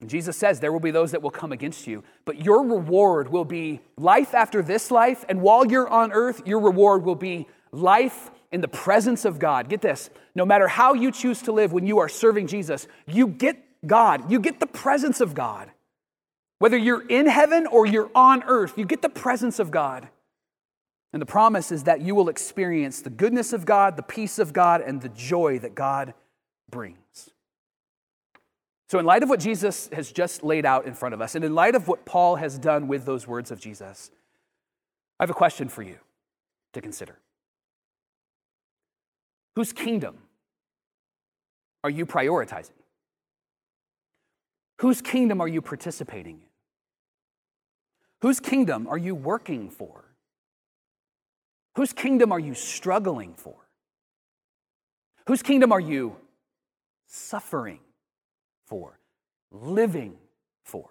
Jesus 0.09 0.37
says 0.37 0.61
there 0.61 0.73
will 0.73 0.81
be 0.81 0.91
those 0.91 1.13
that 1.13 1.23
will 1.23 1.31
come 1.31 1.53
against 1.53 1.87
you, 1.87 2.03
but 2.25 2.43
your 2.43 2.67
reward 2.67 3.29
will 3.29 3.45
be 3.45 3.81
life 3.99 4.35
after 4.35 4.63
this 4.63 4.91
life. 4.91 5.25
And 5.29 5.43
while 5.43 5.67
you're 5.67 5.89
on 5.89 6.13
earth, 6.13 6.43
your 6.47 6.61
reward 6.61 7.05
will 7.05 7.15
be 7.15 7.47
life 7.71 8.31
in 8.51 8.63
the 8.63 8.69
presence 8.69 9.25
of 9.25 9.39
God. 9.39 9.69
Get 9.69 9.83
this 9.83 10.11
no 10.35 10.47
matter 10.47 10.69
how 10.69 10.95
you 10.95 11.11
choose 11.13 11.43
to 11.43 11.53
live 11.53 11.73
when 11.73 11.87
you 11.87 11.99
are 11.99 12.09
serving 12.09 12.47
Jesus, 12.47 12.87
you 13.07 13.27
get 13.27 13.63
God, 13.87 14.31
you 14.31 14.41
get 14.41 14.61
the 14.61 14.67
presence 14.67 15.21
of 15.21 15.35
God. 15.35 15.71
Whether 16.59 16.77
you're 16.77 17.07
in 17.07 17.27
heaven 17.27 17.67
or 17.67 17.87
you're 17.87 18.11
on 18.15 18.43
earth, 18.45 18.77
you 18.77 18.85
get 18.85 19.03
the 19.03 19.09
presence 19.09 19.59
of 19.59 19.71
God. 19.71 20.09
And 21.13 21.21
the 21.21 21.27
promise 21.27 21.73
is 21.73 21.85
that 21.85 22.03
you 22.03 22.15
will 22.15 22.29
experience 22.29 23.01
the 23.01 23.11
goodness 23.11 23.53
of 23.53 23.65
God, 23.65 23.97
the 23.97 24.03
peace 24.03 24.39
of 24.39 24.53
God, 24.53 24.81
and 24.81 25.01
the 25.01 25.09
joy 25.09 25.59
that 25.59 25.75
God 25.75 26.15
brings. 26.71 27.31
So, 28.91 28.99
in 28.99 29.07
light 29.07 29.23
of 29.23 29.29
what 29.29 29.39
Jesus 29.39 29.89
has 29.93 30.11
just 30.11 30.43
laid 30.43 30.67
out 30.67 30.85
in 30.85 30.95
front 30.95 31.15
of 31.15 31.21
us, 31.21 31.37
and 31.37 31.45
in 31.45 31.55
light 31.55 31.77
of 31.77 31.87
what 31.87 32.05
Paul 32.05 32.35
has 32.35 32.59
done 32.59 32.89
with 32.89 33.05
those 33.05 33.25
words 33.25 33.53
of 33.53 33.61
Jesus, 33.61 34.11
I 35.21 35.23
have 35.23 35.31
a 35.31 35.33
question 35.33 35.69
for 35.69 35.85
you 35.85 35.95
to 36.73 36.81
consider. 36.81 37.17
Whose 39.55 39.73
kingdom 39.73 40.17
are 41.85 41.91
you 41.91 42.05
prioritizing? 42.05 42.73
Whose 44.81 45.01
kingdom 45.01 45.41
are 45.41 45.47
you 45.47 45.63
participating 45.63 46.39
in? 46.39 46.49
Whose 48.23 48.41
kingdom 48.41 48.89
are 48.89 48.99
you 48.99 49.15
working 49.15 49.71
for? 49.71 50.03
Whose 51.77 51.93
kingdom 51.93 52.33
are 52.33 52.41
you 52.41 52.55
struggling 52.55 53.35
for? 53.35 53.55
Whose 55.29 55.45
kingdom 55.45 55.71
are 55.71 55.79
you 55.79 56.17
suffering 57.07 57.79
for, 58.71 59.01
living 59.51 60.17
for? 60.65 60.91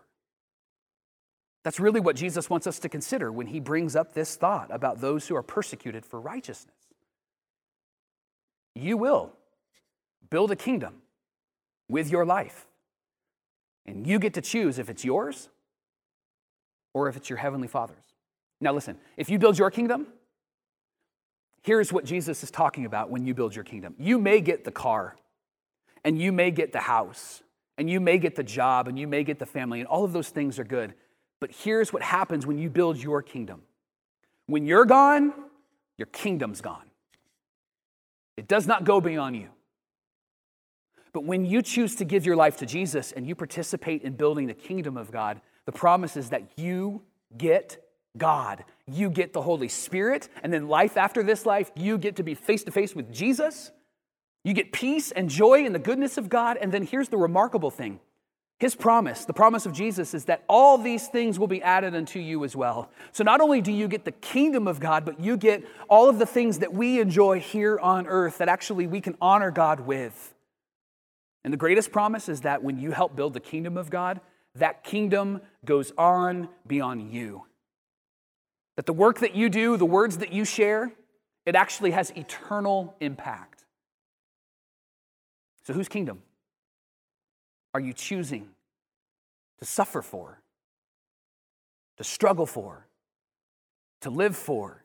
That's 1.63 1.79
really 1.79 2.01
what 2.01 2.17
Jesus 2.17 2.49
wants 2.49 2.67
us 2.67 2.79
to 2.79 2.89
consider 2.89 3.31
when 3.31 3.47
he 3.47 3.59
brings 3.59 3.95
up 3.95 4.13
this 4.13 4.35
thought 4.35 4.67
about 4.69 4.99
those 4.99 5.27
who 5.27 5.35
are 5.35 5.43
persecuted 5.43 6.05
for 6.05 6.19
righteousness. 6.19 6.75
You 8.75 8.97
will 8.97 9.31
build 10.29 10.51
a 10.51 10.55
kingdom 10.55 10.95
with 11.87 12.09
your 12.11 12.25
life, 12.25 12.67
and 13.85 14.05
you 14.05 14.19
get 14.19 14.33
to 14.35 14.41
choose 14.41 14.77
if 14.77 14.89
it's 14.89 15.05
yours 15.05 15.49
or 16.93 17.07
if 17.07 17.15
it's 17.15 17.29
your 17.29 17.37
heavenly 17.37 17.67
Father's. 17.67 18.03
Now, 18.61 18.73
listen, 18.73 18.97
if 19.15 19.29
you 19.29 19.39
build 19.39 19.57
your 19.57 19.71
kingdom, 19.71 20.07
here's 21.63 21.93
what 21.93 22.03
Jesus 22.03 22.43
is 22.43 22.51
talking 22.51 22.85
about 22.85 23.09
when 23.09 23.25
you 23.25 23.33
build 23.33 23.55
your 23.55 23.63
kingdom. 23.63 23.95
You 23.97 24.19
may 24.19 24.41
get 24.41 24.65
the 24.65 24.71
car, 24.71 25.15
and 26.03 26.19
you 26.19 26.31
may 26.31 26.51
get 26.51 26.71
the 26.71 26.79
house, 26.79 27.41
and 27.79 27.89
you 27.89 28.01
may 28.01 28.17
get 28.17 28.35
the 28.35 28.43
job, 28.43 28.89
and 28.89 28.99
you 28.99 29.07
may 29.07 29.23
get 29.23 29.39
the 29.39 29.45
family, 29.45 29.79
and 29.79 29.87
all 29.87 30.03
of 30.03 30.11
those 30.11 30.29
things 30.29 30.59
are 30.59 30.65
good. 30.65 30.93
But 31.39 31.51
here's 31.51 31.93
what 31.93 32.01
happens 32.03 32.45
when 32.45 32.57
you 32.59 32.69
build 32.69 32.97
your 32.97 33.23
kingdom 33.23 33.63
when 34.45 34.65
you're 34.65 34.85
gone, 34.85 35.31
your 35.97 36.07
kingdom's 36.07 36.59
gone. 36.59 36.89
It 38.35 38.47
does 38.47 38.65
not 38.65 38.83
go 38.83 38.99
beyond 38.99 39.35
you. 39.35 39.49
But 41.13 41.23
when 41.23 41.45
you 41.45 41.61
choose 41.61 41.95
to 41.97 42.05
give 42.05 42.25
your 42.25 42.35
life 42.35 42.57
to 42.57 42.65
Jesus 42.65 43.11
and 43.11 43.27
you 43.27 43.35
participate 43.35 44.01
in 44.01 44.13
building 44.13 44.47
the 44.47 44.53
kingdom 44.53 44.97
of 44.97 45.11
God, 45.11 45.39
the 45.65 45.71
promise 45.71 46.17
is 46.17 46.29
that 46.29 46.57
you 46.57 47.03
get 47.37 47.77
God. 48.17 48.65
You 48.87 49.09
get 49.09 49.33
the 49.33 49.41
Holy 49.41 49.67
Spirit, 49.67 50.29
and 50.41 50.51
then 50.51 50.67
life 50.67 50.97
after 50.97 51.21
this 51.21 51.45
life, 51.45 51.71
you 51.75 51.97
get 51.97 52.15
to 52.15 52.23
be 52.23 52.33
face 52.33 52.63
to 52.63 52.71
face 52.71 52.95
with 52.95 53.13
Jesus. 53.13 53.71
You 54.49 54.55
get 54.55 54.71
peace 54.71 55.11
and 55.11 55.29
joy 55.29 55.63
in 55.63 55.73
the 55.73 55.79
goodness 55.79 56.17
of 56.17 56.27
God. 56.27 56.57
And 56.59 56.71
then 56.71 56.83
here's 56.83 57.09
the 57.09 57.17
remarkable 57.17 57.69
thing 57.69 57.99
his 58.57 58.73
promise, 58.73 59.25
the 59.25 59.31
promise 59.31 59.67
of 59.67 59.73
Jesus, 59.73 60.15
is 60.15 60.25
that 60.25 60.43
all 60.49 60.79
these 60.79 61.07
things 61.07 61.37
will 61.37 61.45
be 61.45 61.61
added 61.61 61.93
unto 61.93 62.17
you 62.17 62.43
as 62.43 62.55
well. 62.55 62.89
So 63.11 63.23
not 63.23 63.41
only 63.41 63.61
do 63.61 63.71
you 63.71 63.87
get 63.87 64.05
the 64.05 64.11
kingdom 64.11 64.67
of 64.67 64.79
God, 64.79 65.05
but 65.05 65.19
you 65.19 65.37
get 65.37 65.63
all 65.87 66.09
of 66.09 66.17
the 66.17 66.25
things 66.25 66.57
that 66.59 66.73
we 66.73 66.99
enjoy 66.99 67.39
here 67.39 67.77
on 67.77 68.07
earth 68.07 68.39
that 68.39 68.49
actually 68.49 68.87
we 68.87 69.01
can 69.01 69.15
honor 69.21 69.51
God 69.51 69.81
with. 69.81 70.33
And 71.43 71.53
the 71.53 71.57
greatest 71.57 71.91
promise 71.91 72.27
is 72.27 72.41
that 72.41 72.63
when 72.63 72.79
you 72.79 72.89
help 72.89 73.15
build 73.15 73.35
the 73.35 73.39
kingdom 73.39 73.77
of 73.77 73.91
God, 73.91 74.19
that 74.55 74.83
kingdom 74.83 75.41
goes 75.63 75.93
on 75.95 76.49
beyond 76.65 77.13
you. 77.13 77.43
That 78.77 78.87
the 78.87 78.93
work 78.93 79.19
that 79.19 79.35
you 79.35 79.47
do, 79.47 79.77
the 79.77 79.85
words 79.85 80.17
that 80.17 80.33
you 80.33 80.43
share, 80.43 80.91
it 81.45 81.53
actually 81.53 81.91
has 81.91 82.09
eternal 82.15 82.95
impact. 82.99 83.48
So, 85.69 85.73
whose 85.73 85.87
kingdom? 85.87 86.23
are 87.73 87.79
you 87.79 87.93
choosing 87.93 88.47
to 89.59 89.65
suffer 89.65 90.01
for, 90.01 90.41
to 91.97 92.03
struggle 92.03 92.45
for, 92.45 92.87
to 94.01 94.09
live 94.09 94.35
for, 94.35 94.83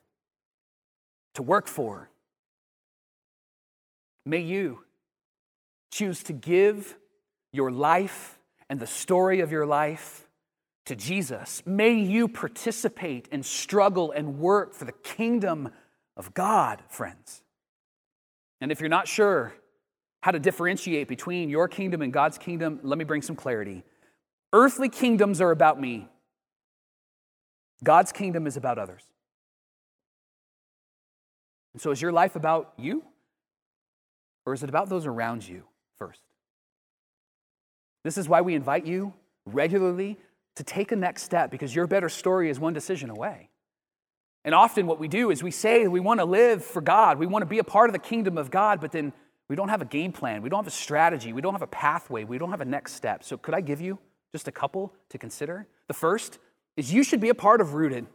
to 1.35 1.43
work 1.43 1.67
for? 1.67 2.11
May 4.27 4.41
you 4.41 4.85
choose 5.91 6.23
to 6.25 6.33
give 6.33 6.97
your 7.53 7.71
life 7.71 8.39
and 8.69 8.81
the 8.81 8.87
story 8.87 9.41
of 9.41 9.53
your 9.53 9.67
life 9.67 10.29
to 10.87 10.97
Jesus. 10.97 11.63
May 11.65 11.95
you 11.95 12.29
participate 12.29 13.29
and 13.31 13.45
struggle 13.45 14.13
and 14.13 14.39
work 14.39 14.75
for 14.75 14.85
the 14.85 14.93
kingdom 14.93 15.71
of 16.17 16.35
God, 16.35 16.83
friends. 16.89 17.43
And 18.61 18.73
if 18.73 18.81
you're 18.81 18.89
not 18.89 19.09
sure 19.09 19.55
how 20.25 20.31
to 20.31 20.39
differentiate 20.39 21.07
between 21.07 21.51
your 21.51 21.69
kingdom 21.69 22.01
and 22.01 22.11
God's 22.11 22.39
kingdom, 22.39 22.81
let 22.83 22.97
me 22.97 23.05
bring 23.05 23.21
some 23.21 23.37
clarity. 23.37 23.85
Earthly 24.55 24.89
kingdoms 24.89 25.39
are 25.43 25.51
about 25.51 25.79
me, 25.79 26.09
God's 27.85 28.11
kingdom 28.11 28.47
is 28.47 28.57
about 28.57 28.79
others. 28.79 29.03
And 31.75 31.83
so, 31.83 31.91
is 31.91 32.01
your 32.01 32.11
life 32.11 32.37
about 32.37 32.73
you? 32.79 33.05
Or 34.47 34.55
is 34.55 34.63
it 34.63 34.71
about 34.71 34.89
those 34.89 35.05
around 35.05 35.47
you 35.47 35.65
first? 35.99 36.23
This 38.03 38.17
is 38.17 38.27
why 38.27 38.41
we 38.41 38.55
invite 38.55 38.87
you 38.87 39.13
regularly 39.45 40.17
to 40.57 40.65
take 40.65 40.91
a 40.91 40.97
next 40.97 41.25
step 41.25 41.51
because 41.51 41.75
your 41.75 41.87
better 41.87 42.09
story 42.09 42.49
is 42.49 42.59
one 42.59 42.73
decision 42.73 43.11
away. 43.11 43.51
And 44.43 44.55
often, 44.55 44.87
what 44.87 44.99
we 44.99 45.07
do 45.07 45.31
is 45.31 45.43
we 45.43 45.51
say 45.51 45.87
we 45.87 46.01
want 46.01 46.21
to 46.21 46.25
live 46.25 46.65
for 46.65 46.81
God, 46.81 47.19
we 47.19 47.27
want 47.27 47.43
to 47.43 47.47
be 47.47 47.59
a 47.59 47.65
part 47.65 47.91
of 47.91 47.93
the 47.93 47.99
kingdom 47.99 48.39
of 48.39 48.51
God, 48.51 48.81
but 48.81 48.91
then 48.91 49.13
we 49.49 49.57
don't 49.57 49.69
have 49.69 49.83
a 49.83 49.87
game 49.87 50.13
plan. 50.13 50.43
We 50.43 50.49
don't 50.49 50.59
have 50.59 50.67
a 50.67 50.77
strategy. 50.77 51.33
We 51.33 51.41
don't 51.41 51.55
have 51.55 51.63
a 51.63 51.67
pathway. 51.67 52.25
We 52.25 52.39
don't 52.39 52.51
have 52.51 52.61
a 52.61 52.67
next 52.67 52.95
step. 52.95 53.25
So, 53.25 53.37
could 53.37 53.55
I 53.55 53.61
give 53.61 53.81
you 53.81 53.99
just 54.33 54.49
a 54.49 54.53
couple 54.53 54.93
to 55.11 55.19
consider? 55.19 55.67
The 55.89 55.95
first 55.95 56.39
is 56.77 56.93
you 56.93 57.05
should 57.05 57.21
be 57.21 57.29
a 57.29 57.35
part 57.35 57.61
of 57.61 57.75
Rooted. 57.75 58.07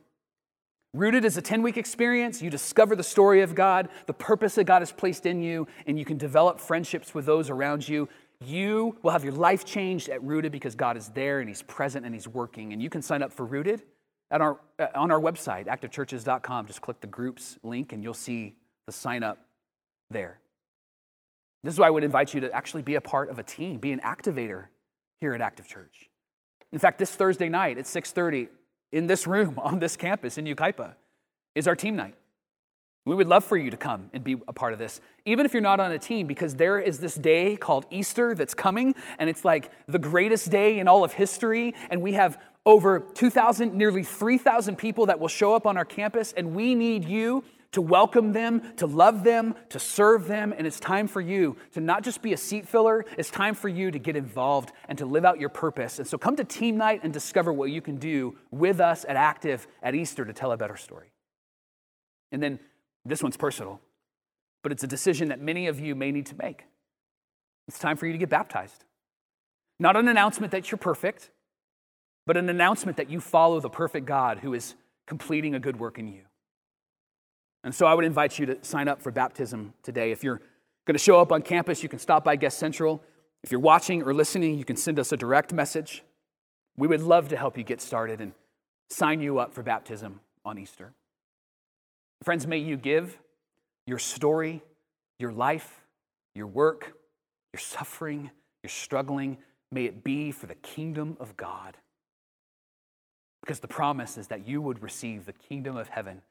Rooted 0.93 1.23
is 1.23 1.37
a 1.37 1.41
10 1.41 1.61
week 1.61 1.77
experience. 1.77 2.41
You 2.41 2.49
discover 2.49 2.95
the 2.95 3.03
story 3.03 3.41
of 3.41 3.53
God, 3.53 3.89
the 4.07 4.13
purpose 4.13 4.55
that 4.55 4.63
God 4.63 4.81
has 4.81 4.91
placed 4.91 5.25
in 5.25 5.41
you, 5.43 5.67
and 5.85 5.99
you 5.99 6.05
can 6.05 6.17
develop 6.17 6.59
friendships 6.59 7.13
with 7.13 7.25
those 7.25 7.49
around 7.49 7.87
you. 7.87 8.09
You 8.43 8.97
will 9.03 9.11
have 9.11 9.23
your 9.23 9.33
life 9.33 9.65
changed 9.65 10.09
at 10.09 10.23
Rooted 10.23 10.51
because 10.51 10.73
God 10.73 10.97
is 10.97 11.09
there 11.09 11.41
and 11.41 11.49
He's 11.49 11.61
present 11.61 12.05
and 12.05 12.15
He's 12.15 12.27
working. 12.27 12.73
And 12.73 12.81
you 12.81 12.89
can 12.89 13.03
sign 13.03 13.21
up 13.21 13.31
for 13.31 13.45
Rooted 13.45 13.83
at 14.31 14.41
our, 14.41 14.59
uh, 14.79 14.87
on 14.95 15.11
our 15.11 15.19
website, 15.19 15.67
activechurches.com. 15.67 16.65
Just 16.65 16.81
click 16.81 17.01
the 17.01 17.07
groups 17.07 17.59
link 17.61 17.93
and 17.93 18.03
you'll 18.03 18.13
see 18.13 18.55
the 18.87 18.91
sign 18.91 19.21
up 19.21 19.37
there. 20.09 20.39
This 21.63 21.73
is 21.73 21.79
why 21.79 21.87
I 21.87 21.89
would 21.89 22.03
invite 22.03 22.33
you 22.33 22.41
to 22.41 22.51
actually 22.51 22.83
be 22.83 22.95
a 22.95 23.01
part 23.01 23.29
of 23.29 23.39
a 23.39 23.43
team, 23.43 23.77
be 23.77 23.91
an 23.91 23.99
activator 23.99 24.65
here 25.19 25.33
at 25.33 25.41
Active 25.41 25.67
Church. 25.67 26.09
In 26.71 26.79
fact, 26.79 26.99
this 26.99 27.11
Thursday 27.11 27.49
night 27.49 27.77
at 27.77 27.85
6:30 27.85 28.47
in 28.91 29.07
this 29.07 29.27
room 29.27 29.55
on 29.61 29.79
this 29.79 29.97
campus 29.97 30.37
in 30.37 30.45
Yucaipa 30.45 30.95
is 31.55 31.67
our 31.67 31.75
team 31.75 31.95
night. 31.95 32.15
We 33.05 33.15
would 33.15 33.27
love 33.27 33.43
for 33.43 33.57
you 33.57 33.71
to 33.71 33.77
come 33.77 34.09
and 34.13 34.23
be 34.23 34.37
a 34.47 34.53
part 34.53 34.73
of 34.73 34.79
this, 34.79 35.01
even 35.25 35.45
if 35.45 35.53
you're 35.53 35.61
not 35.61 35.79
on 35.79 35.91
a 35.91 35.97
team, 35.97 36.27
because 36.27 36.55
there 36.55 36.79
is 36.79 36.99
this 36.99 37.15
day 37.15 37.55
called 37.55 37.85
Easter 37.89 38.35
that's 38.35 38.53
coming, 38.53 38.93
and 39.17 39.29
it's 39.29 39.43
like 39.43 39.71
the 39.87 39.97
greatest 39.97 40.51
day 40.51 40.79
in 40.79 40.87
all 40.87 41.03
of 41.03 41.13
history. 41.13 41.73
And 41.89 42.01
we 42.01 42.13
have 42.13 42.39
over 42.65 42.99
2,000, 42.99 43.73
nearly 43.73 44.03
3,000 44.03 44.75
people 44.75 45.07
that 45.07 45.19
will 45.19 45.29
show 45.29 45.55
up 45.55 45.65
on 45.65 45.75
our 45.75 45.85
campus, 45.85 46.33
and 46.33 46.53
we 46.53 46.75
need 46.75 47.05
you 47.05 47.43
to 47.71 47.81
welcome 47.81 48.33
them, 48.33 48.75
to 48.77 48.87
love 48.87 49.23
them, 49.23 49.55
to 49.69 49.79
serve 49.79 50.27
them. 50.27 50.53
And 50.57 50.65
it's 50.65 50.79
time 50.79 51.07
for 51.07 51.21
you 51.21 51.57
to 51.73 51.79
not 51.79 52.03
just 52.03 52.21
be 52.21 52.33
a 52.33 52.37
seat 52.37 52.67
filler, 52.67 53.05
it's 53.17 53.29
time 53.29 53.53
for 53.53 53.69
you 53.69 53.91
to 53.91 53.99
get 53.99 54.15
involved 54.15 54.71
and 54.87 54.97
to 54.97 55.05
live 55.05 55.25
out 55.25 55.39
your 55.39 55.49
purpose. 55.49 55.99
And 55.99 56.07
so 56.07 56.17
come 56.17 56.35
to 56.37 56.43
team 56.43 56.77
night 56.77 57.01
and 57.03 57.13
discover 57.13 57.53
what 57.53 57.69
you 57.69 57.81
can 57.81 57.97
do 57.97 58.35
with 58.51 58.79
us 58.79 59.05
at 59.07 59.15
Active 59.15 59.67
at 59.83 59.93
Easter 59.93 60.25
to 60.25 60.33
tell 60.33 60.51
a 60.51 60.57
better 60.57 60.77
story. 60.77 61.11
And 62.31 62.41
then 62.41 62.59
this 63.05 63.21
one's 63.21 63.37
personal, 63.37 63.79
but 64.63 64.71
it's 64.71 64.83
a 64.83 64.87
decision 64.87 65.29
that 65.29 65.39
many 65.39 65.67
of 65.67 65.79
you 65.79 65.95
may 65.95 66.11
need 66.11 66.25
to 66.27 66.35
make. 66.37 66.65
It's 67.67 67.79
time 67.79 67.97
for 67.97 68.07
you 68.07 68.13
to 68.13 68.17
get 68.17 68.29
baptized. 68.29 68.83
Not 69.79 69.95
an 69.95 70.07
announcement 70.07 70.51
that 70.51 70.71
you're 70.71 70.77
perfect, 70.77 71.29
but 72.25 72.35
an 72.35 72.49
announcement 72.49 72.97
that 72.97 73.09
you 73.09 73.19
follow 73.19 73.59
the 73.59 73.69
perfect 73.69 74.05
God 74.05 74.39
who 74.39 74.53
is 74.53 74.75
completing 75.07 75.55
a 75.55 75.59
good 75.59 75.79
work 75.79 75.97
in 75.97 76.07
you. 76.07 76.21
And 77.63 77.75
so 77.75 77.85
I 77.85 77.93
would 77.93 78.05
invite 78.05 78.39
you 78.39 78.45
to 78.47 78.63
sign 78.63 78.87
up 78.87 79.01
for 79.01 79.11
baptism 79.11 79.73
today. 79.83 80.11
If 80.11 80.23
you're 80.23 80.41
going 80.85 80.95
to 80.95 80.99
show 81.03 81.19
up 81.19 81.31
on 81.31 81.41
campus, 81.41 81.83
you 81.83 81.89
can 81.89 81.99
stop 81.99 82.23
by 82.23 82.35
Guest 82.35 82.57
Central. 82.57 83.03
If 83.43 83.51
you're 83.51 83.59
watching 83.59 84.03
or 84.03 84.13
listening, 84.13 84.57
you 84.57 84.65
can 84.65 84.75
send 84.75 84.99
us 84.99 85.11
a 85.11 85.17
direct 85.17 85.53
message. 85.53 86.03
We 86.77 86.87
would 86.87 87.01
love 87.01 87.29
to 87.29 87.37
help 87.37 87.57
you 87.57 87.63
get 87.63 87.81
started 87.81 88.21
and 88.21 88.33
sign 88.89 89.21
you 89.21 89.39
up 89.39 89.53
for 89.53 89.61
baptism 89.61 90.21
on 90.45 90.57
Easter. 90.57 90.93
Friends, 92.23 92.47
may 92.47 92.57
you 92.57 92.77
give 92.77 93.17
your 93.85 93.99
story, 93.99 94.61
your 95.19 95.31
life, 95.31 95.81
your 96.35 96.47
work, 96.47 96.93
your 97.53 97.59
suffering, 97.59 98.31
your 98.63 98.69
struggling, 98.69 99.37
may 99.71 99.85
it 99.85 100.03
be 100.03 100.31
for 100.31 100.47
the 100.47 100.55
kingdom 100.55 101.17
of 101.19 101.35
God. 101.37 101.77
Because 103.41 103.59
the 103.59 103.67
promise 103.67 104.17
is 104.17 104.27
that 104.27 104.47
you 104.47 104.61
would 104.61 104.81
receive 104.83 105.25
the 105.25 105.33
kingdom 105.33 105.77
of 105.77 105.89
heaven 105.89 106.21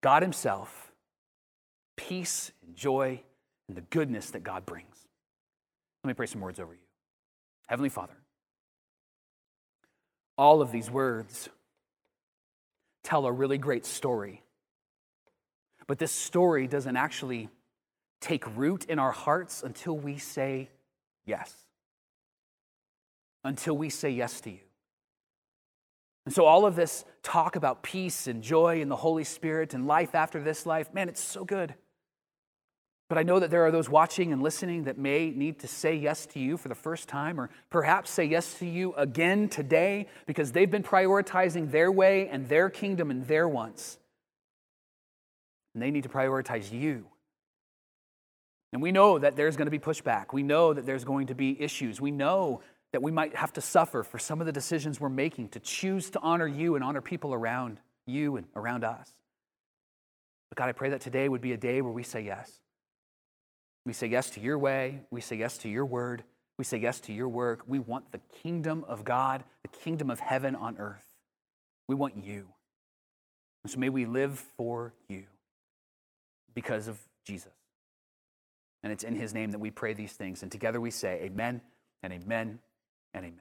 God 0.00 0.22
Himself, 0.22 0.92
peace 1.96 2.52
and 2.66 2.74
joy 2.74 3.20
and 3.68 3.76
the 3.76 3.82
goodness 3.82 4.30
that 4.30 4.42
God 4.42 4.66
brings. 4.66 4.96
Let 6.02 6.08
me 6.08 6.14
pray 6.14 6.26
some 6.26 6.40
words 6.40 6.58
over 6.58 6.72
you. 6.72 6.80
Heavenly 7.66 7.90
Father, 7.90 8.16
all 10.36 10.62
of 10.62 10.72
these 10.72 10.90
words 10.90 11.48
tell 13.04 13.26
a 13.26 13.32
really 13.32 13.58
great 13.58 13.84
story. 13.84 14.42
But 15.86 15.98
this 15.98 16.12
story 16.12 16.66
doesn't 16.66 16.96
actually 16.96 17.48
take 18.20 18.44
root 18.56 18.86
in 18.86 18.98
our 18.98 19.12
hearts 19.12 19.62
until 19.62 19.96
we 19.96 20.18
say 20.18 20.70
yes. 21.26 21.54
Until 23.44 23.76
we 23.76 23.90
say 23.90 24.10
yes 24.10 24.40
to 24.42 24.50
you. 24.50 24.69
And 26.26 26.34
so, 26.34 26.44
all 26.44 26.66
of 26.66 26.76
this 26.76 27.04
talk 27.22 27.56
about 27.56 27.82
peace 27.82 28.26
and 28.26 28.42
joy 28.42 28.82
and 28.82 28.90
the 28.90 28.96
Holy 28.96 29.24
Spirit 29.24 29.74
and 29.74 29.86
life 29.86 30.14
after 30.14 30.42
this 30.42 30.66
life, 30.66 30.92
man, 30.92 31.08
it's 31.08 31.22
so 31.22 31.44
good. 31.44 31.74
But 33.08 33.18
I 33.18 33.24
know 33.24 33.40
that 33.40 33.50
there 33.50 33.66
are 33.66 33.72
those 33.72 33.88
watching 33.88 34.32
and 34.32 34.40
listening 34.40 34.84
that 34.84 34.96
may 34.96 35.30
need 35.30 35.58
to 35.60 35.66
say 35.66 35.96
yes 35.96 36.26
to 36.26 36.38
you 36.38 36.56
for 36.56 36.68
the 36.68 36.76
first 36.76 37.08
time, 37.08 37.40
or 37.40 37.50
perhaps 37.68 38.08
say 38.08 38.24
yes 38.24 38.54
to 38.60 38.66
you 38.66 38.94
again 38.94 39.48
today 39.48 40.06
because 40.26 40.52
they've 40.52 40.70
been 40.70 40.84
prioritizing 40.84 41.72
their 41.72 41.90
way 41.90 42.28
and 42.28 42.48
their 42.48 42.70
kingdom 42.70 43.10
and 43.10 43.26
their 43.26 43.48
wants. 43.48 43.98
And 45.74 45.82
they 45.82 45.90
need 45.90 46.04
to 46.04 46.08
prioritize 46.08 46.70
you. 46.70 47.06
And 48.72 48.80
we 48.80 48.92
know 48.92 49.18
that 49.18 49.34
there's 49.34 49.56
going 49.56 49.66
to 49.66 49.72
be 49.72 49.80
pushback. 49.80 50.26
We 50.32 50.44
know 50.44 50.72
that 50.72 50.86
there's 50.86 51.04
going 51.04 51.26
to 51.28 51.34
be 51.34 51.60
issues. 51.60 52.00
We 52.00 52.12
know 52.12 52.60
that 52.92 53.02
we 53.02 53.12
might 53.12 53.36
have 53.36 53.52
to 53.52 53.60
suffer 53.60 54.02
for 54.02 54.18
some 54.18 54.40
of 54.40 54.46
the 54.46 54.52
decisions 54.52 55.00
we're 55.00 55.08
making 55.08 55.48
to 55.50 55.60
choose 55.60 56.10
to 56.10 56.20
honor 56.20 56.46
you 56.46 56.74
and 56.74 56.82
honor 56.82 57.00
people 57.00 57.32
around 57.32 57.78
you 58.06 58.36
and 58.36 58.46
around 58.56 58.84
us. 58.84 59.12
But 60.48 60.58
God, 60.58 60.68
I 60.68 60.72
pray 60.72 60.90
that 60.90 61.00
today 61.00 61.28
would 61.28 61.40
be 61.40 61.52
a 61.52 61.56
day 61.56 61.80
where 61.80 61.92
we 61.92 62.02
say 62.02 62.22
yes. 62.22 62.50
We 63.86 63.92
say 63.92 64.08
yes 64.08 64.30
to 64.30 64.40
your 64.40 64.58
way. 64.58 65.02
We 65.10 65.20
say 65.20 65.36
yes 65.36 65.58
to 65.58 65.68
your 65.68 65.86
word. 65.86 66.24
We 66.58 66.64
say 66.64 66.78
yes 66.78 67.00
to 67.00 67.12
your 67.12 67.28
work. 67.28 67.62
We 67.66 67.78
want 67.78 68.10
the 68.12 68.20
kingdom 68.42 68.84
of 68.88 69.04
God, 69.04 69.44
the 69.62 69.68
kingdom 69.68 70.10
of 70.10 70.20
heaven 70.20 70.56
on 70.56 70.76
earth. 70.78 71.04
We 71.88 71.94
want 71.94 72.22
you. 72.22 72.46
And 73.62 73.70
so 73.70 73.78
may 73.78 73.88
we 73.88 74.04
live 74.04 74.44
for 74.56 74.92
you 75.08 75.24
because 76.54 76.88
of 76.88 76.98
Jesus. 77.24 77.52
And 78.82 78.92
it's 78.92 79.04
in 79.04 79.14
his 79.14 79.32
name 79.32 79.52
that 79.52 79.58
we 79.60 79.70
pray 79.70 79.94
these 79.94 80.12
things. 80.12 80.42
And 80.42 80.50
together 80.50 80.80
we 80.80 80.90
say, 80.90 81.20
Amen 81.22 81.60
and 82.02 82.12
Amen 82.12 82.58
and 83.14 83.26
Amen. 83.26 83.40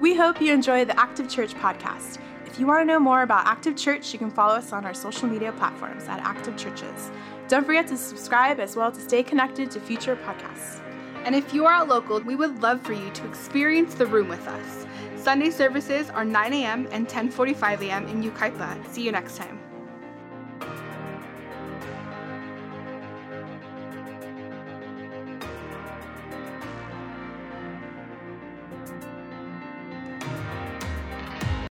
We 0.00 0.16
hope 0.16 0.40
you 0.40 0.52
enjoy 0.52 0.84
the 0.84 0.98
Active 0.98 1.28
Church 1.28 1.54
podcast. 1.54 2.18
If 2.46 2.58
you 2.58 2.66
want 2.66 2.82
to 2.82 2.84
know 2.84 2.98
more 2.98 3.22
about 3.22 3.46
Active 3.46 3.76
Church, 3.76 4.12
you 4.12 4.18
can 4.18 4.30
follow 4.30 4.54
us 4.54 4.72
on 4.72 4.84
our 4.84 4.92
social 4.94 5.28
media 5.28 5.52
platforms 5.52 6.04
at 6.04 6.20
Active 6.20 6.56
Churches. 6.56 7.10
Don't 7.48 7.64
forget 7.64 7.86
to 7.86 7.96
subscribe 7.96 8.60
as 8.60 8.76
well 8.76 8.90
to 8.92 9.00
stay 9.00 9.22
connected 9.22 9.70
to 9.70 9.80
future 9.80 10.16
podcasts. 10.16 10.80
And 11.24 11.34
if 11.34 11.54
you 11.54 11.66
are 11.66 11.82
a 11.82 11.84
local, 11.84 12.20
we 12.20 12.34
would 12.34 12.60
love 12.60 12.82
for 12.82 12.92
you 12.92 13.10
to 13.10 13.26
experience 13.26 13.94
the 13.94 14.06
room 14.06 14.28
with 14.28 14.46
us. 14.48 14.86
Sunday 15.16 15.50
services 15.50 16.10
are 16.10 16.24
9 16.24 16.52
a.m. 16.52 16.88
and 16.90 17.08
10:45 17.08 17.82
a.m. 17.82 18.08
in 18.08 18.22
Yucaipa. 18.22 18.84
See 18.88 19.04
you 19.04 19.12
next 19.12 19.36
time. 19.36 19.61